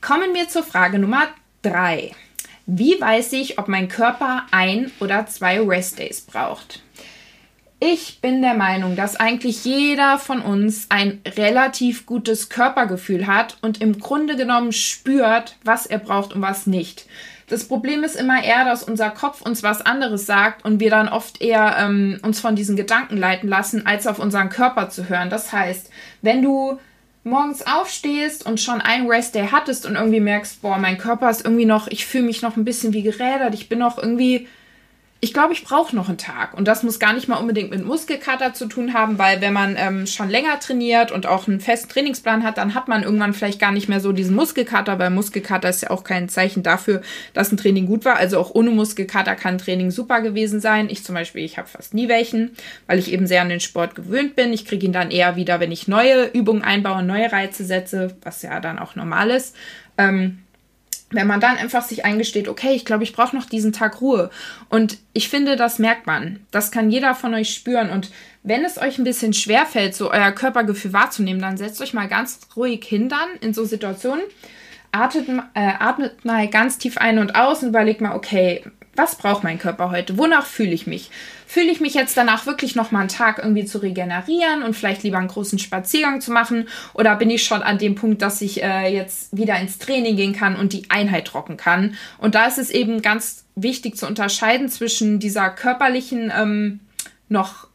Kommen 0.00 0.32
wir 0.32 0.48
zur 0.48 0.62
Frage 0.62 0.98
Nummer 1.00 1.26
drei. 1.60 2.12
Wie 2.66 3.00
weiß 3.00 3.32
ich, 3.32 3.58
ob 3.58 3.66
mein 3.66 3.88
Körper 3.88 4.46
ein 4.52 4.92
oder 5.00 5.26
zwei 5.26 5.60
Restdays 5.60 6.20
braucht? 6.20 6.82
Ich 7.80 8.20
bin 8.20 8.40
der 8.40 8.54
Meinung, 8.54 8.94
dass 8.94 9.16
eigentlich 9.16 9.64
jeder 9.64 10.18
von 10.18 10.40
uns 10.40 10.86
ein 10.88 11.20
relativ 11.36 12.06
gutes 12.06 12.48
Körpergefühl 12.48 13.26
hat 13.26 13.56
und 13.60 13.80
im 13.80 13.98
Grunde 13.98 14.36
genommen 14.36 14.72
spürt, 14.72 15.56
was 15.64 15.86
er 15.86 15.98
braucht 15.98 16.32
und 16.32 16.42
was 16.42 16.66
nicht. 16.66 17.06
Das 17.48 17.66
Problem 17.66 18.04
ist 18.04 18.14
immer 18.14 18.42
eher, 18.42 18.64
dass 18.64 18.84
unser 18.84 19.10
Kopf 19.10 19.42
uns 19.42 19.62
was 19.62 19.80
anderes 19.80 20.26
sagt 20.26 20.64
und 20.64 20.80
wir 20.80 20.90
dann 20.90 21.08
oft 21.08 21.40
eher 21.40 21.76
ähm, 21.78 22.20
uns 22.22 22.40
von 22.40 22.54
diesen 22.54 22.76
Gedanken 22.76 23.16
leiten 23.16 23.48
lassen, 23.48 23.86
als 23.86 24.06
auf 24.06 24.18
unseren 24.20 24.48
Körper 24.48 24.90
zu 24.90 25.08
hören. 25.08 25.30
Das 25.30 25.52
heißt, 25.52 25.90
wenn 26.22 26.42
du 26.42 26.78
morgens 27.28 27.66
aufstehst 27.66 28.46
und 28.46 28.60
schon 28.60 28.80
einen 28.80 29.08
Rest-Day 29.08 29.48
hattest 29.50 29.86
und 29.86 29.96
irgendwie 29.96 30.20
merkst, 30.20 30.62
boah, 30.62 30.78
mein 30.78 30.98
Körper 30.98 31.30
ist 31.30 31.44
irgendwie 31.44 31.66
noch, 31.66 31.88
ich 31.88 32.06
fühle 32.06 32.24
mich 32.24 32.42
noch 32.42 32.56
ein 32.56 32.64
bisschen 32.64 32.92
wie 32.92 33.02
gerädert, 33.02 33.54
ich 33.54 33.68
bin 33.68 33.78
noch 33.78 33.98
irgendwie 33.98 34.48
ich 35.20 35.32
glaube, 35.32 35.52
ich 35.52 35.64
brauche 35.64 35.96
noch 35.96 36.08
einen 36.08 36.16
Tag. 36.16 36.54
Und 36.54 36.68
das 36.68 36.84
muss 36.84 37.00
gar 37.00 37.12
nicht 37.12 37.26
mal 37.26 37.38
unbedingt 37.38 37.70
mit 37.70 37.84
Muskelkater 37.84 38.54
zu 38.54 38.66
tun 38.66 38.94
haben, 38.94 39.18
weil 39.18 39.40
wenn 39.40 39.52
man 39.52 39.74
ähm, 39.76 40.06
schon 40.06 40.30
länger 40.30 40.60
trainiert 40.60 41.10
und 41.10 41.26
auch 41.26 41.48
einen 41.48 41.58
festen 41.60 41.88
Trainingsplan 41.88 42.44
hat, 42.44 42.56
dann 42.56 42.74
hat 42.74 42.86
man 42.86 43.02
irgendwann 43.02 43.34
vielleicht 43.34 43.60
gar 43.60 43.72
nicht 43.72 43.88
mehr 43.88 43.98
so 43.98 44.12
diesen 44.12 44.36
Muskelkater, 44.36 45.00
weil 45.00 45.10
Muskelkater 45.10 45.68
ist 45.68 45.82
ja 45.82 45.90
auch 45.90 46.04
kein 46.04 46.28
Zeichen 46.28 46.62
dafür, 46.62 47.02
dass 47.34 47.50
ein 47.50 47.56
Training 47.56 47.86
gut 47.86 48.04
war. 48.04 48.16
Also 48.16 48.38
auch 48.38 48.54
ohne 48.54 48.70
Muskelkater 48.70 49.34
kann 49.34 49.58
Training 49.58 49.90
super 49.90 50.20
gewesen 50.20 50.60
sein. 50.60 50.88
Ich 50.88 51.02
zum 51.02 51.16
Beispiel, 51.16 51.44
ich 51.44 51.58
habe 51.58 51.66
fast 51.66 51.94
nie 51.94 52.08
welchen, 52.08 52.52
weil 52.86 53.00
ich 53.00 53.10
eben 53.12 53.26
sehr 53.26 53.42
an 53.42 53.48
den 53.48 53.60
Sport 53.60 53.96
gewöhnt 53.96 54.36
bin. 54.36 54.52
Ich 54.52 54.66
kriege 54.66 54.86
ihn 54.86 54.92
dann 54.92 55.10
eher 55.10 55.34
wieder, 55.34 55.58
wenn 55.58 55.72
ich 55.72 55.88
neue 55.88 56.26
Übungen 56.26 56.62
einbaue, 56.62 57.02
neue 57.02 57.32
Reize 57.32 57.64
setze, 57.64 58.16
was 58.22 58.42
ja 58.42 58.60
dann 58.60 58.78
auch 58.78 58.94
normal 58.94 59.30
ist. 59.30 59.56
Ähm, 59.96 60.38
wenn 61.10 61.26
man 61.26 61.40
dann 61.40 61.56
einfach 61.56 61.82
sich 61.82 62.04
eingesteht, 62.04 62.48
okay, 62.48 62.72
ich 62.72 62.84
glaube, 62.84 63.04
ich 63.04 63.12
brauche 63.12 63.34
noch 63.34 63.46
diesen 63.46 63.72
Tag 63.72 64.00
Ruhe. 64.00 64.30
Und 64.68 64.98
ich 65.12 65.28
finde, 65.28 65.56
das 65.56 65.78
merkt 65.78 66.06
man. 66.06 66.40
Das 66.50 66.70
kann 66.70 66.90
jeder 66.90 67.14
von 67.14 67.34
euch 67.34 67.54
spüren. 67.54 67.90
Und 67.90 68.10
wenn 68.42 68.64
es 68.64 68.78
euch 68.78 68.98
ein 68.98 69.04
bisschen 69.04 69.32
schwer 69.32 69.64
fällt, 69.64 69.94
so 69.94 70.10
euer 70.10 70.32
Körpergefühl 70.32 70.92
wahrzunehmen, 70.92 71.40
dann 71.40 71.56
setzt 71.56 71.80
euch 71.80 71.94
mal 71.94 72.08
ganz 72.08 72.40
ruhig 72.56 72.84
hin 72.84 73.08
dann 73.08 73.28
in 73.40 73.54
so 73.54 73.64
Situationen. 73.64 74.22
Atmet, 74.92 75.28
äh, 75.54 75.72
atmet 75.78 76.24
mal 76.24 76.48
ganz 76.48 76.78
tief 76.78 76.98
ein 76.98 77.18
und 77.18 77.34
aus 77.34 77.62
und 77.62 77.70
überlegt 77.70 78.00
mal, 78.00 78.14
okay, 78.14 78.64
was 78.98 79.14
braucht 79.14 79.44
mein 79.44 79.58
Körper 79.58 79.90
heute? 79.90 80.18
Wonach 80.18 80.44
fühle 80.44 80.72
ich 80.72 80.86
mich? 80.86 81.10
Fühle 81.46 81.70
ich 81.70 81.80
mich 81.80 81.94
jetzt 81.94 82.16
danach 82.16 82.44
wirklich 82.44 82.74
noch 82.74 82.90
mal 82.90 83.00
einen 83.00 83.08
Tag 83.08 83.38
irgendwie 83.38 83.64
zu 83.64 83.78
regenerieren 83.78 84.62
und 84.62 84.74
vielleicht 84.74 85.02
lieber 85.02 85.18
einen 85.18 85.28
großen 85.28 85.58
Spaziergang 85.58 86.20
zu 86.20 86.32
machen? 86.32 86.68
Oder 86.92 87.16
bin 87.16 87.30
ich 87.30 87.44
schon 87.44 87.62
an 87.62 87.78
dem 87.78 87.94
Punkt, 87.94 88.20
dass 88.20 88.42
ich 88.42 88.62
äh, 88.62 88.92
jetzt 88.92 89.34
wieder 89.34 89.58
ins 89.58 89.78
Training 89.78 90.16
gehen 90.16 90.34
kann 90.34 90.56
und 90.56 90.72
die 90.72 90.90
Einheit 90.90 91.32
rocken 91.32 91.56
kann? 91.56 91.94
Und 92.18 92.34
da 92.34 92.46
ist 92.46 92.58
es 92.58 92.70
eben 92.70 93.00
ganz 93.00 93.44
wichtig 93.54 93.96
zu 93.96 94.06
unterscheiden 94.06 94.68
zwischen 94.68 95.20
dieser 95.20 95.48
körperlichen 95.48 96.32
ähm, 96.36 96.80
noch 97.28 97.68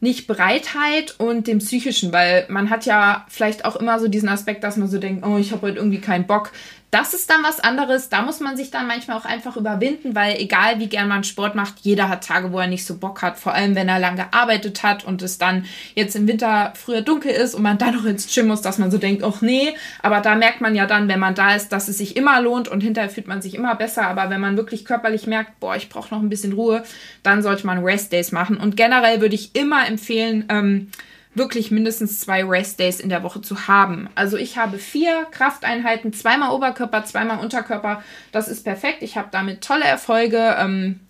nicht 0.00 0.26
Bereitheit 0.26 1.14
und 1.18 1.46
dem 1.46 1.58
psychischen, 1.58 2.12
weil 2.12 2.46
man 2.48 2.70
hat 2.70 2.86
ja 2.86 3.26
vielleicht 3.28 3.66
auch 3.66 3.76
immer 3.76 4.00
so 4.00 4.08
diesen 4.08 4.30
Aspekt, 4.30 4.64
dass 4.64 4.78
man 4.78 4.88
so 4.88 4.98
denkt, 4.98 5.26
oh, 5.26 5.36
ich 5.36 5.52
habe 5.52 5.62
heute 5.62 5.76
irgendwie 5.76 6.00
keinen 6.00 6.26
Bock. 6.26 6.52
Das 6.90 7.14
ist 7.14 7.30
dann 7.30 7.44
was 7.44 7.60
anderes. 7.60 8.08
Da 8.08 8.22
muss 8.22 8.40
man 8.40 8.56
sich 8.56 8.72
dann 8.72 8.88
manchmal 8.88 9.16
auch 9.16 9.24
einfach 9.24 9.56
überwinden, 9.56 10.16
weil 10.16 10.36
egal 10.38 10.80
wie 10.80 10.88
gern 10.88 11.06
man 11.06 11.22
Sport 11.22 11.54
macht, 11.54 11.74
jeder 11.82 12.08
hat 12.08 12.26
Tage, 12.26 12.52
wo 12.52 12.58
er 12.58 12.66
nicht 12.66 12.84
so 12.84 12.96
Bock 12.96 13.22
hat. 13.22 13.38
Vor 13.38 13.54
allem, 13.54 13.76
wenn 13.76 13.88
er 13.88 14.00
lang 14.00 14.16
gearbeitet 14.16 14.82
hat 14.82 15.04
und 15.04 15.22
es 15.22 15.38
dann 15.38 15.66
jetzt 15.94 16.16
im 16.16 16.26
Winter 16.26 16.72
früher 16.74 17.02
dunkel 17.02 17.30
ist 17.30 17.54
und 17.54 17.62
man 17.62 17.78
dann 17.78 17.94
noch 17.94 18.04
ins 18.06 18.34
Gym 18.34 18.48
muss, 18.48 18.60
dass 18.60 18.78
man 18.78 18.90
so 18.90 18.98
denkt, 18.98 19.22
ach 19.22 19.40
nee. 19.40 19.72
Aber 20.02 20.20
da 20.20 20.34
merkt 20.34 20.60
man 20.60 20.74
ja 20.74 20.86
dann, 20.86 21.06
wenn 21.06 21.20
man 21.20 21.36
da 21.36 21.54
ist, 21.54 21.68
dass 21.68 21.86
es 21.86 21.98
sich 21.98 22.16
immer 22.16 22.42
lohnt 22.42 22.66
und 22.66 22.80
hinterher 22.80 23.10
fühlt 23.10 23.28
man 23.28 23.40
sich 23.40 23.54
immer 23.54 23.76
besser. 23.76 24.08
Aber 24.08 24.28
wenn 24.28 24.40
man 24.40 24.56
wirklich 24.56 24.84
körperlich 24.84 25.28
merkt, 25.28 25.60
boah, 25.60 25.76
ich 25.76 25.90
brauche 25.90 26.12
noch 26.12 26.22
ein 26.22 26.28
bisschen 26.28 26.54
Ruhe, 26.54 26.82
dann 27.22 27.42
sollte 27.42 27.66
man 27.66 27.84
Rest 27.84 28.12
Days 28.12 28.32
machen. 28.32 28.56
Und 28.56 28.76
generell 28.76 29.20
würde 29.20 29.36
ich 29.36 29.54
immer 29.54 29.86
empfehlen, 29.86 30.46
ähm, 30.48 30.90
wirklich 31.34 31.70
mindestens 31.70 32.20
zwei 32.20 32.44
Rest 32.44 32.80
Days 32.80 33.00
in 33.00 33.08
der 33.08 33.22
Woche 33.22 33.40
zu 33.40 33.68
haben. 33.68 34.08
Also 34.14 34.36
ich 34.36 34.58
habe 34.58 34.78
vier 34.78 35.26
Krafteinheiten, 35.30 36.12
zweimal 36.12 36.50
Oberkörper, 36.50 37.04
zweimal 37.04 37.38
Unterkörper. 37.38 38.02
Das 38.32 38.48
ist 38.48 38.64
perfekt. 38.64 39.02
Ich 39.02 39.16
habe 39.16 39.28
damit 39.30 39.62
tolle 39.62 39.84
Erfolge. 39.84 40.56
Ähm, 40.58 41.00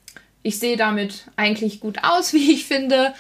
ich 0.43 0.59
sehe 0.59 0.77
damit 0.77 1.27
eigentlich 1.37 1.81
gut 1.81 1.99
aus, 2.03 2.33
wie 2.35 2.53
ich 2.53 2.67
finde. 2.67 3.15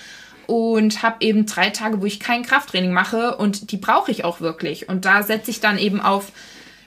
Und 0.46 1.02
habe 1.02 1.16
eben 1.20 1.46
drei 1.46 1.70
Tage, 1.70 2.00
wo 2.00 2.06
ich 2.06 2.18
kein 2.18 2.42
Krafttraining 2.42 2.92
mache. 2.92 3.36
Und 3.36 3.70
die 3.70 3.76
brauche 3.76 4.10
ich 4.10 4.24
auch 4.24 4.40
wirklich. 4.40 4.88
Und 4.88 5.04
da 5.04 5.22
setze 5.22 5.50
ich 5.50 5.60
dann 5.60 5.78
eben 5.78 6.00
auf 6.00 6.32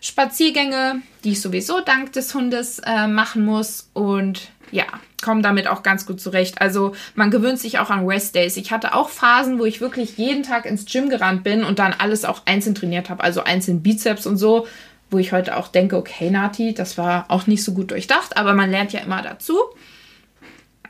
Spaziergänge, 0.01 1.01
die 1.23 1.31
ich 1.31 1.41
sowieso 1.41 1.79
dank 1.79 2.11
des 2.11 2.35
Hundes 2.35 2.79
äh, 2.79 3.07
machen 3.07 3.45
muss. 3.45 3.89
Und 3.93 4.49
ja, 4.69 4.85
komme 5.23 5.41
damit 5.41 5.67
auch 5.67 5.81
ganz 5.81 6.05
gut 6.05 6.21
zurecht. 6.21 6.61
Also 6.61 6.93
man 7.15 7.31
gewöhnt 7.31 7.57
sich 7.57 7.79
auch 7.79 7.89
an 7.89 8.05
Rest 8.05 8.35
Days. 8.35 8.57
Ich 8.57 8.71
hatte 8.71 8.93
auch 8.93 9.09
Phasen, 9.09 9.57
wo 9.57 9.65
ich 9.65 9.81
wirklich 9.81 10.17
jeden 10.17 10.43
Tag 10.43 10.67
ins 10.67 10.85
Gym 10.85 11.09
gerannt 11.09 11.43
bin 11.43 11.63
und 11.63 11.79
dann 11.79 11.95
alles 11.97 12.25
auch 12.25 12.43
einzeln 12.45 12.75
trainiert 12.75 13.09
habe, 13.09 13.23
also 13.23 13.43
einzeln 13.43 13.81
Bizeps 13.81 14.27
und 14.27 14.37
so, 14.37 14.67
wo 15.09 15.17
ich 15.17 15.31
heute 15.31 15.57
auch 15.57 15.67
denke, 15.67 15.97
okay, 15.97 16.29
Nati, 16.29 16.73
das 16.73 16.97
war 16.97 17.25
auch 17.29 17.47
nicht 17.47 17.63
so 17.63 17.73
gut 17.73 17.91
durchdacht, 17.91 18.37
aber 18.37 18.53
man 18.53 18.69
lernt 18.69 18.93
ja 18.93 18.99
immer 18.99 19.21
dazu. 19.21 19.57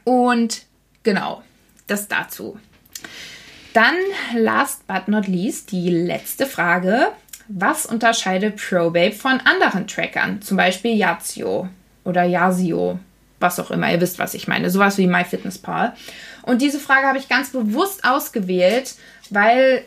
Und 0.03 0.63
genau, 1.03 1.43
das 1.87 2.07
dazu. 2.07 2.57
Dann, 3.73 3.95
last 4.35 4.85
but 4.87 5.07
not 5.07 5.27
least, 5.27 5.71
die 5.71 5.89
letzte 5.89 6.45
Frage. 6.45 7.07
Was 7.47 7.85
unterscheidet 7.85 8.55
ProBabe 8.57 9.11
von 9.11 9.39
anderen 9.41 9.87
Trackern, 9.87 10.41
zum 10.41 10.57
Beispiel 10.57 10.95
Yazio 10.95 11.67
oder 12.03 12.23
Yazio 12.23 12.99
was 13.43 13.59
auch 13.59 13.69
immer. 13.69 13.91
Ihr 13.91 14.01
wisst, 14.01 14.17
was 14.17 14.33
ich 14.33 14.47
meine. 14.47 14.71
Sowas 14.71 14.97
wie 14.97 15.05
MyFitnessPal. 15.05 15.93
Und 16.41 16.63
diese 16.63 16.79
Frage 16.79 17.05
habe 17.05 17.19
ich 17.19 17.29
ganz 17.29 17.51
bewusst 17.51 18.03
ausgewählt, 18.03 18.95
weil 19.29 19.83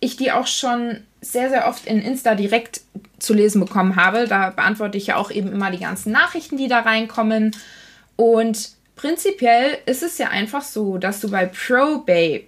ich 0.00 0.16
die 0.16 0.32
auch 0.32 0.46
schon 0.46 1.00
sehr, 1.20 1.50
sehr 1.50 1.68
oft 1.68 1.86
in 1.86 2.00
Insta 2.00 2.34
direkt 2.34 2.80
zu 3.18 3.34
lesen 3.34 3.60
bekommen 3.60 3.96
habe. 3.96 4.26
Da 4.26 4.50
beantworte 4.50 4.96
ich 4.96 5.08
ja 5.08 5.16
auch 5.16 5.30
eben 5.30 5.52
immer 5.52 5.70
die 5.70 5.80
ganzen 5.80 6.12
Nachrichten, 6.12 6.56
die 6.56 6.68
da 6.68 6.80
reinkommen. 6.80 7.54
Und 8.16 8.70
prinzipiell 8.96 9.78
ist 9.84 10.02
es 10.02 10.16
ja 10.16 10.28
einfach 10.28 10.62
so, 10.62 10.96
dass 10.96 11.20
du 11.20 11.30
bei 11.30 11.46
ProBabe 11.46 12.46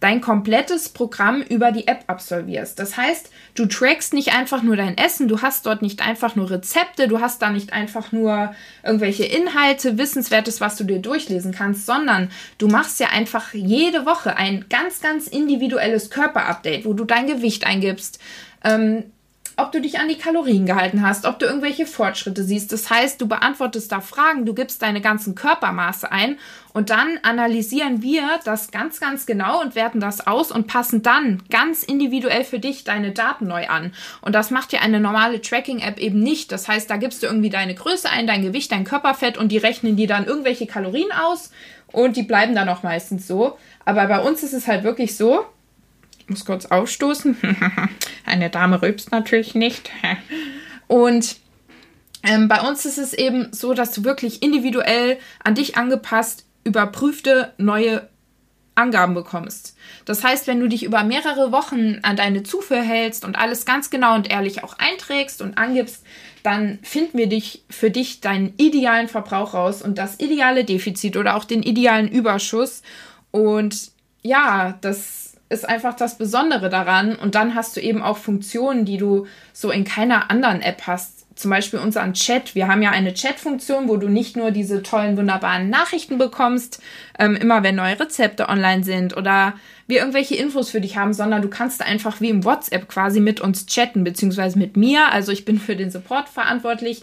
dein 0.00 0.22
komplettes 0.22 0.88
Programm 0.88 1.42
über 1.42 1.72
die 1.72 1.86
App 1.86 2.04
absolvierst. 2.06 2.78
Das 2.78 2.96
heißt, 2.96 3.30
du 3.54 3.66
trackst 3.66 4.14
nicht 4.14 4.34
einfach 4.34 4.62
nur 4.62 4.76
dein 4.76 4.96
Essen, 4.96 5.28
du 5.28 5.42
hast 5.42 5.66
dort 5.66 5.82
nicht 5.82 6.04
einfach 6.04 6.36
nur 6.36 6.50
Rezepte, 6.50 7.06
du 7.06 7.20
hast 7.20 7.42
da 7.42 7.50
nicht 7.50 7.74
einfach 7.74 8.10
nur 8.10 8.54
irgendwelche 8.82 9.24
Inhalte, 9.24 9.98
Wissenswertes, 9.98 10.60
was 10.60 10.76
du 10.76 10.84
dir 10.84 11.00
durchlesen 11.00 11.52
kannst, 11.52 11.84
sondern 11.84 12.30
du 12.56 12.68
machst 12.68 12.98
ja 12.98 13.08
einfach 13.08 13.52
jede 13.52 14.06
Woche 14.06 14.36
ein 14.36 14.66
ganz, 14.70 15.02
ganz 15.02 15.26
individuelles 15.26 16.08
Körperupdate, 16.10 16.86
wo 16.86 16.94
du 16.94 17.04
dein 17.04 17.26
Gewicht 17.26 17.66
eingibst, 17.66 18.18
ähm, 18.64 19.04
ob 19.62 19.72
du 19.72 19.80
dich 19.80 19.98
an 19.98 20.08
die 20.08 20.18
Kalorien 20.18 20.66
gehalten 20.66 21.02
hast, 21.06 21.26
ob 21.26 21.38
du 21.38 21.46
irgendwelche 21.46 21.86
Fortschritte 21.86 22.44
siehst. 22.44 22.72
Das 22.72 22.90
heißt, 22.90 23.20
du 23.20 23.28
beantwortest 23.28 23.92
da 23.92 24.00
Fragen, 24.00 24.46
du 24.46 24.54
gibst 24.54 24.82
deine 24.82 25.00
ganzen 25.00 25.34
Körpermaße 25.34 26.10
ein 26.10 26.38
und 26.72 26.90
dann 26.90 27.18
analysieren 27.22 28.02
wir 28.02 28.22
das 28.44 28.70
ganz, 28.70 29.00
ganz 29.00 29.26
genau 29.26 29.60
und 29.60 29.74
werten 29.74 30.00
das 30.00 30.26
aus 30.26 30.52
und 30.52 30.66
passen 30.66 31.02
dann 31.02 31.42
ganz 31.50 31.82
individuell 31.82 32.44
für 32.44 32.58
dich 32.58 32.84
deine 32.84 33.12
Daten 33.12 33.46
neu 33.46 33.68
an. 33.68 33.92
Und 34.20 34.34
das 34.34 34.50
macht 34.50 34.72
ja 34.72 34.80
eine 34.80 35.00
normale 35.00 35.40
Tracking-App 35.40 35.98
eben 35.98 36.20
nicht. 36.20 36.52
Das 36.52 36.68
heißt, 36.68 36.88
da 36.88 36.96
gibst 36.96 37.22
du 37.22 37.26
irgendwie 37.26 37.50
deine 37.50 37.74
Größe 37.74 38.08
ein, 38.08 38.26
dein 38.26 38.42
Gewicht, 38.42 38.72
dein 38.72 38.84
Körperfett 38.84 39.36
und 39.36 39.50
die 39.50 39.58
rechnen 39.58 39.96
dir 39.96 40.06
dann 40.06 40.26
irgendwelche 40.26 40.66
Kalorien 40.66 41.12
aus 41.12 41.50
und 41.92 42.16
die 42.16 42.22
bleiben 42.22 42.54
dann 42.54 42.68
auch 42.68 42.82
meistens 42.82 43.26
so. 43.26 43.58
Aber 43.84 44.06
bei 44.06 44.20
uns 44.20 44.42
ist 44.42 44.52
es 44.52 44.68
halt 44.68 44.84
wirklich 44.84 45.16
so, 45.16 45.44
muss 46.30 46.44
kurz 46.44 46.66
aufstoßen. 46.66 47.36
Eine 48.24 48.50
Dame 48.50 48.80
rülpst 48.80 49.12
natürlich 49.12 49.54
nicht. 49.54 49.90
Und 50.86 51.36
ähm, 52.22 52.48
bei 52.48 52.60
uns 52.60 52.84
ist 52.84 52.98
es 52.98 53.12
eben 53.12 53.52
so, 53.52 53.74
dass 53.74 53.92
du 53.92 54.04
wirklich 54.04 54.42
individuell 54.42 55.18
an 55.42 55.54
dich 55.54 55.76
angepasst 55.76 56.44
überprüfte 56.64 57.52
neue 57.58 58.08
Angaben 58.74 59.14
bekommst. 59.14 59.76
Das 60.04 60.24
heißt, 60.24 60.46
wenn 60.46 60.60
du 60.60 60.68
dich 60.68 60.84
über 60.84 61.04
mehrere 61.04 61.52
Wochen 61.52 61.98
an 62.02 62.16
deine 62.16 62.42
Zufuhr 62.42 62.80
hältst 62.80 63.24
und 63.24 63.36
alles 63.36 63.64
ganz 63.64 63.90
genau 63.90 64.14
und 64.14 64.30
ehrlich 64.30 64.64
auch 64.64 64.78
einträgst 64.78 65.42
und 65.42 65.58
angibst, 65.58 66.04
dann 66.42 66.78
finden 66.82 67.18
wir 67.18 67.28
dich 67.28 67.64
für 67.68 67.90
dich 67.90 68.20
deinen 68.20 68.54
idealen 68.56 69.08
Verbrauch 69.08 69.54
raus 69.54 69.82
und 69.82 69.98
das 69.98 70.20
ideale 70.20 70.64
Defizit 70.64 71.16
oder 71.16 71.36
auch 71.36 71.44
den 71.44 71.62
idealen 71.62 72.08
Überschuss. 72.08 72.82
Und 73.30 73.90
ja, 74.22 74.78
das 74.80 75.19
ist 75.50 75.68
einfach 75.68 75.94
das 75.94 76.16
Besondere 76.16 76.70
daran. 76.70 77.16
Und 77.16 77.34
dann 77.34 77.54
hast 77.54 77.76
du 77.76 77.80
eben 77.80 78.02
auch 78.02 78.16
Funktionen, 78.16 78.84
die 78.84 78.96
du 78.96 79.26
so 79.52 79.70
in 79.70 79.84
keiner 79.84 80.30
anderen 80.30 80.62
App 80.62 80.86
hast. 80.86 81.26
Zum 81.36 81.50
Beispiel 81.50 81.80
unseren 81.80 82.14
Chat. 82.14 82.54
Wir 82.54 82.68
haben 82.68 82.82
ja 82.82 82.90
eine 82.90 83.14
Chat-Funktion, 83.14 83.88
wo 83.88 83.96
du 83.96 84.08
nicht 84.08 84.36
nur 84.36 84.52
diese 84.52 84.82
tollen, 84.82 85.16
wunderbaren 85.16 85.68
Nachrichten 85.68 86.18
bekommst, 86.18 86.80
ähm, 87.18 87.34
immer 87.34 87.62
wenn 87.62 87.74
neue 87.74 87.98
Rezepte 87.98 88.48
online 88.48 88.84
sind 88.84 89.16
oder 89.16 89.54
wir 89.86 89.98
irgendwelche 89.98 90.36
Infos 90.36 90.70
für 90.70 90.80
dich 90.80 90.96
haben, 90.96 91.14
sondern 91.14 91.42
du 91.42 91.48
kannst 91.48 91.82
einfach 91.82 92.20
wie 92.20 92.30
im 92.30 92.44
WhatsApp 92.44 92.88
quasi 92.88 93.20
mit 93.20 93.40
uns 93.40 93.66
chatten, 93.66 94.04
beziehungsweise 94.04 94.58
mit 94.58 94.76
mir. 94.76 95.10
Also 95.12 95.32
ich 95.32 95.44
bin 95.44 95.58
für 95.58 95.76
den 95.76 95.90
Support 95.90 96.28
verantwortlich 96.28 97.02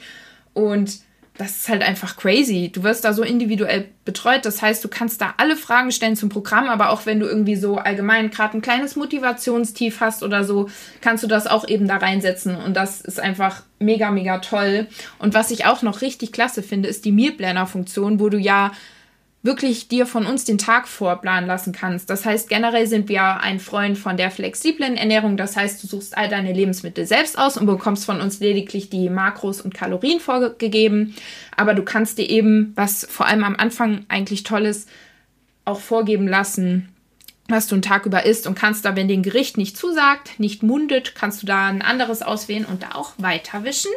und 0.54 1.00
das 1.38 1.58
ist 1.58 1.70
halt 1.70 1.84
einfach 1.84 2.18
crazy. 2.18 2.72
Du 2.74 2.84
wirst 2.84 3.06
da 3.06 3.14
so 3.14 3.22
individuell 3.22 3.88
betreut. 4.06 4.46
Das 4.46 4.62
heißt, 4.62 4.84
du 4.84 4.88
kannst 4.88 5.22
da 5.22 5.36
alle 5.38 5.56
Fragen 5.56 5.92
stellen 5.92 6.16
zum 6.16 6.30
Programm, 6.30 6.68
aber 6.68 6.90
auch 6.90 7.06
wenn 7.06 7.20
du 7.20 7.28
irgendwie 7.28 7.56
so 7.56 7.78
allgemein 7.78 8.32
gerade 8.32 8.58
ein 8.58 8.62
kleines 8.62 8.96
Motivationstief 8.96 10.00
hast 10.00 10.24
oder 10.24 10.44
so, 10.44 10.70
kannst 11.02 11.24
du 11.24 11.28
das 11.28 11.46
auch 11.46 11.68
eben 11.68 11.88
da 11.88 11.98
reinsetzen. 11.98 12.56
Und 12.56 12.76
das 12.76 13.02
ist 13.02 13.20
einfach 13.20 13.62
mega, 13.80 14.10
mega 14.10 14.40
toll. 14.40 14.88
Und 15.20 15.36
was 15.36 15.52
ich 15.52 15.66
auch 15.66 15.84
noch 15.84 16.02
richtig 16.02 16.32
klasse 16.32 16.64
finde, 16.64 16.90
ist 16.90 17.06
die 17.06 17.12
Meal 17.12 17.34
Planner 17.34 17.68
Funktion, 17.68 18.20
wo 18.20 18.30
du 18.30 18.38
ja 18.38 18.72
wirklich 19.44 19.88
dir 19.88 20.06
von 20.06 20.26
uns 20.26 20.46
den 20.46 20.58
Tag 20.58 20.88
vorplanen 20.88 21.48
lassen 21.48 21.72
kannst. 21.72 22.10
Das 22.10 22.26
heißt, 22.26 22.50
generell 22.50 22.88
sind 22.88 23.08
wir 23.08 23.40
ein 23.42 23.60
Freund 23.60 23.98
von 23.98 24.18
der 24.18 24.32
flexiblen 24.32 24.98
Ernährung. 24.98 25.38
Das 25.38 25.56
heißt, 25.56 25.82
du 25.82 25.88
suchst 25.88 26.18
all 26.18 26.28
deine 26.28 26.54
Lebensmittel 26.54 27.06
selbst 27.06 27.38
aus 27.38 27.56
und 27.56 27.66
bekommst 27.66 28.06
von 28.06 28.20
uns 28.20 28.40
lediglich 28.40 28.90
die 28.90 29.10
Makros 29.10 29.62
und 29.62 29.74
Kalorien 29.74 30.20
vorgegeben. 30.20 31.16
Aber 31.56 31.74
du 31.74 31.84
kannst 31.84 32.18
dir 32.18 32.30
eben, 32.30 32.74
was 32.76 33.06
vor 33.10 33.28
allem 33.28 33.44
am 33.44 33.56
Anfang 33.56 34.06
eigentlich 34.10 34.44
toll 34.44 34.66
ist, 34.66 34.90
auch 35.66 35.80
vorgeben 35.80 36.28
lassen, 36.28 36.90
was 37.48 37.68
du 37.68 37.76
einen 37.76 37.82
Tag 37.82 38.06
über 38.06 38.26
isst 38.26 38.48
und 38.48 38.56
kannst 38.56 38.86
da, 38.86 38.96
wenn 38.96 39.08
dir 39.08 39.18
ein 39.18 39.24
Gericht 39.24 39.58
nicht 39.58 39.78
zusagt, 39.78 40.40
nicht 40.40 40.64
mundet, 40.64 41.16
kannst 41.16 41.42
du 41.42 41.48
da 41.48 41.68
ein 41.68 41.82
anderes 41.82 42.22
auswählen 42.22 42.66
und 42.66 42.84
da 42.84 42.96
auch 42.96 43.14
weiterwischen. 43.18 43.92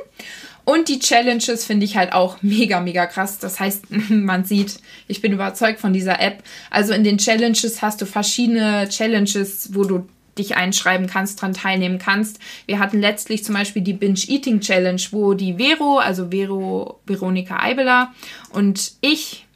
Und 0.71 0.89
die 0.89 1.00
Challenges 1.00 1.65
finde 1.65 1.85
ich 1.85 1.97
halt 1.97 2.12
auch 2.12 2.43
mega, 2.43 2.79
mega 2.79 3.07
krass. 3.07 3.41
Das 3.41 3.59
heißt, 3.59 3.87
man 4.11 4.45
sieht, 4.45 4.79
ich 5.09 5.21
bin 5.21 5.33
überzeugt 5.33 5.81
von 5.81 5.93
dieser 5.93 6.21
App. 6.21 6.45
Also 6.71 6.93
in 6.93 7.03
den 7.03 7.19
Challenges 7.19 7.83
hast 7.83 8.00
du 8.00 8.07
verschiedene 8.07 8.89
Challenges, 8.89 9.75
wo 9.75 9.83
du 9.83 10.07
dich 10.39 10.55
einschreiben 10.55 11.09
kannst, 11.09 11.43
dran 11.43 11.55
teilnehmen 11.55 11.99
kannst. 11.99 12.39
Wir 12.67 12.79
hatten 12.79 13.00
letztlich 13.00 13.43
zum 13.43 13.57
Beispiel 13.57 13.83
die 13.83 13.95
Binge 13.95 14.21
Eating 14.29 14.61
Challenge, 14.61 15.03
wo 15.11 15.35
die 15.35 15.55
Vero, 15.55 15.99
also 15.99 16.31
Vero 16.31 17.00
Veronika 17.05 17.61
Eibeler 17.61 18.15
und 18.53 18.93
ich 19.00 19.47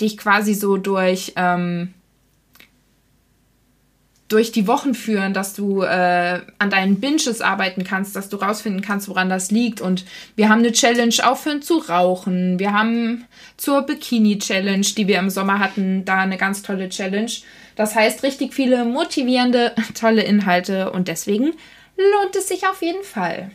dich 0.00 0.18
quasi 0.18 0.54
so 0.54 0.76
durch 0.76 1.34
ähm, 1.36 1.94
durch 4.32 4.50
die 4.50 4.66
Wochen 4.66 4.94
führen, 4.94 5.34
dass 5.34 5.52
du 5.52 5.82
äh, 5.82 6.40
an 6.58 6.70
deinen 6.70 7.00
Binges 7.00 7.40
arbeiten 7.40 7.84
kannst, 7.84 8.16
dass 8.16 8.28
du 8.28 8.38
rausfinden 8.38 8.80
kannst, 8.80 9.08
woran 9.08 9.28
das 9.28 9.50
liegt. 9.50 9.80
Und 9.80 10.04
wir 10.36 10.48
haben 10.48 10.60
eine 10.60 10.72
Challenge 10.72 11.14
aufhören 11.22 11.60
zu 11.60 11.78
rauchen. 11.78 12.58
Wir 12.58 12.72
haben 12.72 13.26
zur 13.56 13.82
Bikini 13.82 14.38
Challenge, 14.38 14.86
die 14.96 15.06
wir 15.06 15.18
im 15.18 15.28
Sommer 15.28 15.58
hatten, 15.58 16.04
da 16.04 16.20
eine 16.20 16.38
ganz 16.38 16.62
tolle 16.62 16.88
Challenge. 16.88 17.30
Das 17.76 17.94
heißt, 17.94 18.22
richtig 18.22 18.54
viele 18.54 18.84
motivierende, 18.84 19.74
tolle 19.94 20.22
Inhalte 20.22 20.90
und 20.92 21.08
deswegen 21.08 21.52
lohnt 21.96 22.36
es 22.36 22.48
sich 22.48 22.66
auf 22.66 22.80
jeden 22.80 23.04
Fall. 23.04 23.50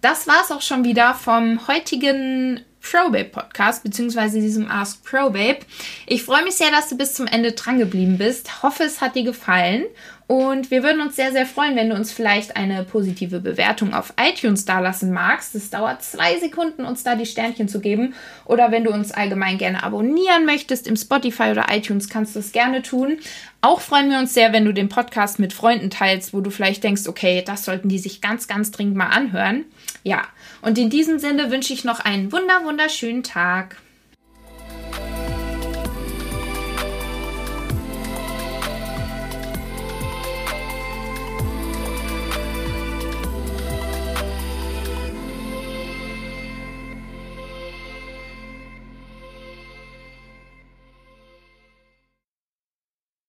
Das 0.00 0.26
war 0.26 0.42
es 0.42 0.50
auch 0.50 0.62
schon 0.62 0.84
wieder 0.84 1.14
vom 1.14 1.66
heutigen 1.66 2.60
Probabe 2.90 3.24
Podcast, 3.24 3.82
beziehungsweise 3.82 4.40
diesem 4.40 4.70
Ask 4.70 5.04
Probabe. 5.04 5.58
Ich 6.06 6.22
freue 6.22 6.44
mich 6.44 6.54
sehr, 6.54 6.70
dass 6.70 6.88
du 6.88 6.96
bis 6.96 7.14
zum 7.14 7.26
Ende 7.26 7.52
dran 7.52 7.78
geblieben 7.78 8.16
bist. 8.18 8.62
Hoffe, 8.62 8.84
es 8.84 9.00
hat 9.00 9.14
dir 9.14 9.24
gefallen. 9.24 9.84
Und 10.28 10.70
wir 10.70 10.82
würden 10.82 11.00
uns 11.00 11.16
sehr, 11.16 11.32
sehr 11.32 11.46
freuen, 11.46 11.74
wenn 11.74 11.88
du 11.88 11.96
uns 11.96 12.12
vielleicht 12.12 12.54
eine 12.54 12.84
positive 12.84 13.40
Bewertung 13.40 13.94
auf 13.94 14.12
iTunes 14.20 14.66
dalassen 14.66 15.10
magst. 15.10 15.54
Es 15.54 15.70
dauert 15.70 16.02
zwei 16.02 16.38
Sekunden, 16.38 16.84
uns 16.84 17.02
da 17.02 17.14
die 17.14 17.24
Sternchen 17.24 17.66
zu 17.66 17.80
geben. 17.80 18.12
Oder 18.44 18.70
wenn 18.70 18.84
du 18.84 18.92
uns 18.92 19.10
allgemein 19.10 19.56
gerne 19.56 19.82
abonnieren 19.82 20.44
möchtest 20.44 20.86
im 20.86 20.96
Spotify 20.96 21.50
oder 21.50 21.74
iTunes, 21.74 22.10
kannst 22.10 22.36
du 22.36 22.40
es 22.40 22.52
gerne 22.52 22.82
tun. 22.82 23.16
Auch 23.62 23.80
freuen 23.80 24.10
wir 24.10 24.18
uns 24.18 24.34
sehr, 24.34 24.52
wenn 24.52 24.66
du 24.66 24.74
den 24.74 24.90
Podcast 24.90 25.38
mit 25.38 25.54
Freunden 25.54 25.88
teilst, 25.88 26.34
wo 26.34 26.42
du 26.42 26.50
vielleicht 26.50 26.84
denkst, 26.84 27.08
okay, 27.08 27.42
das 27.42 27.64
sollten 27.64 27.88
die 27.88 27.98
sich 27.98 28.20
ganz, 28.20 28.46
ganz 28.46 28.70
dringend 28.70 28.96
mal 28.96 29.06
anhören. 29.08 29.64
Ja, 30.04 30.24
und 30.60 30.76
in 30.76 30.90
diesem 30.90 31.18
Sinne 31.18 31.50
wünsche 31.50 31.72
ich 31.72 31.84
noch 31.84 32.00
einen 32.00 32.32
wunder, 32.32 32.64
wunderschönen 32.64 33.22
Tag. 33.22 33.76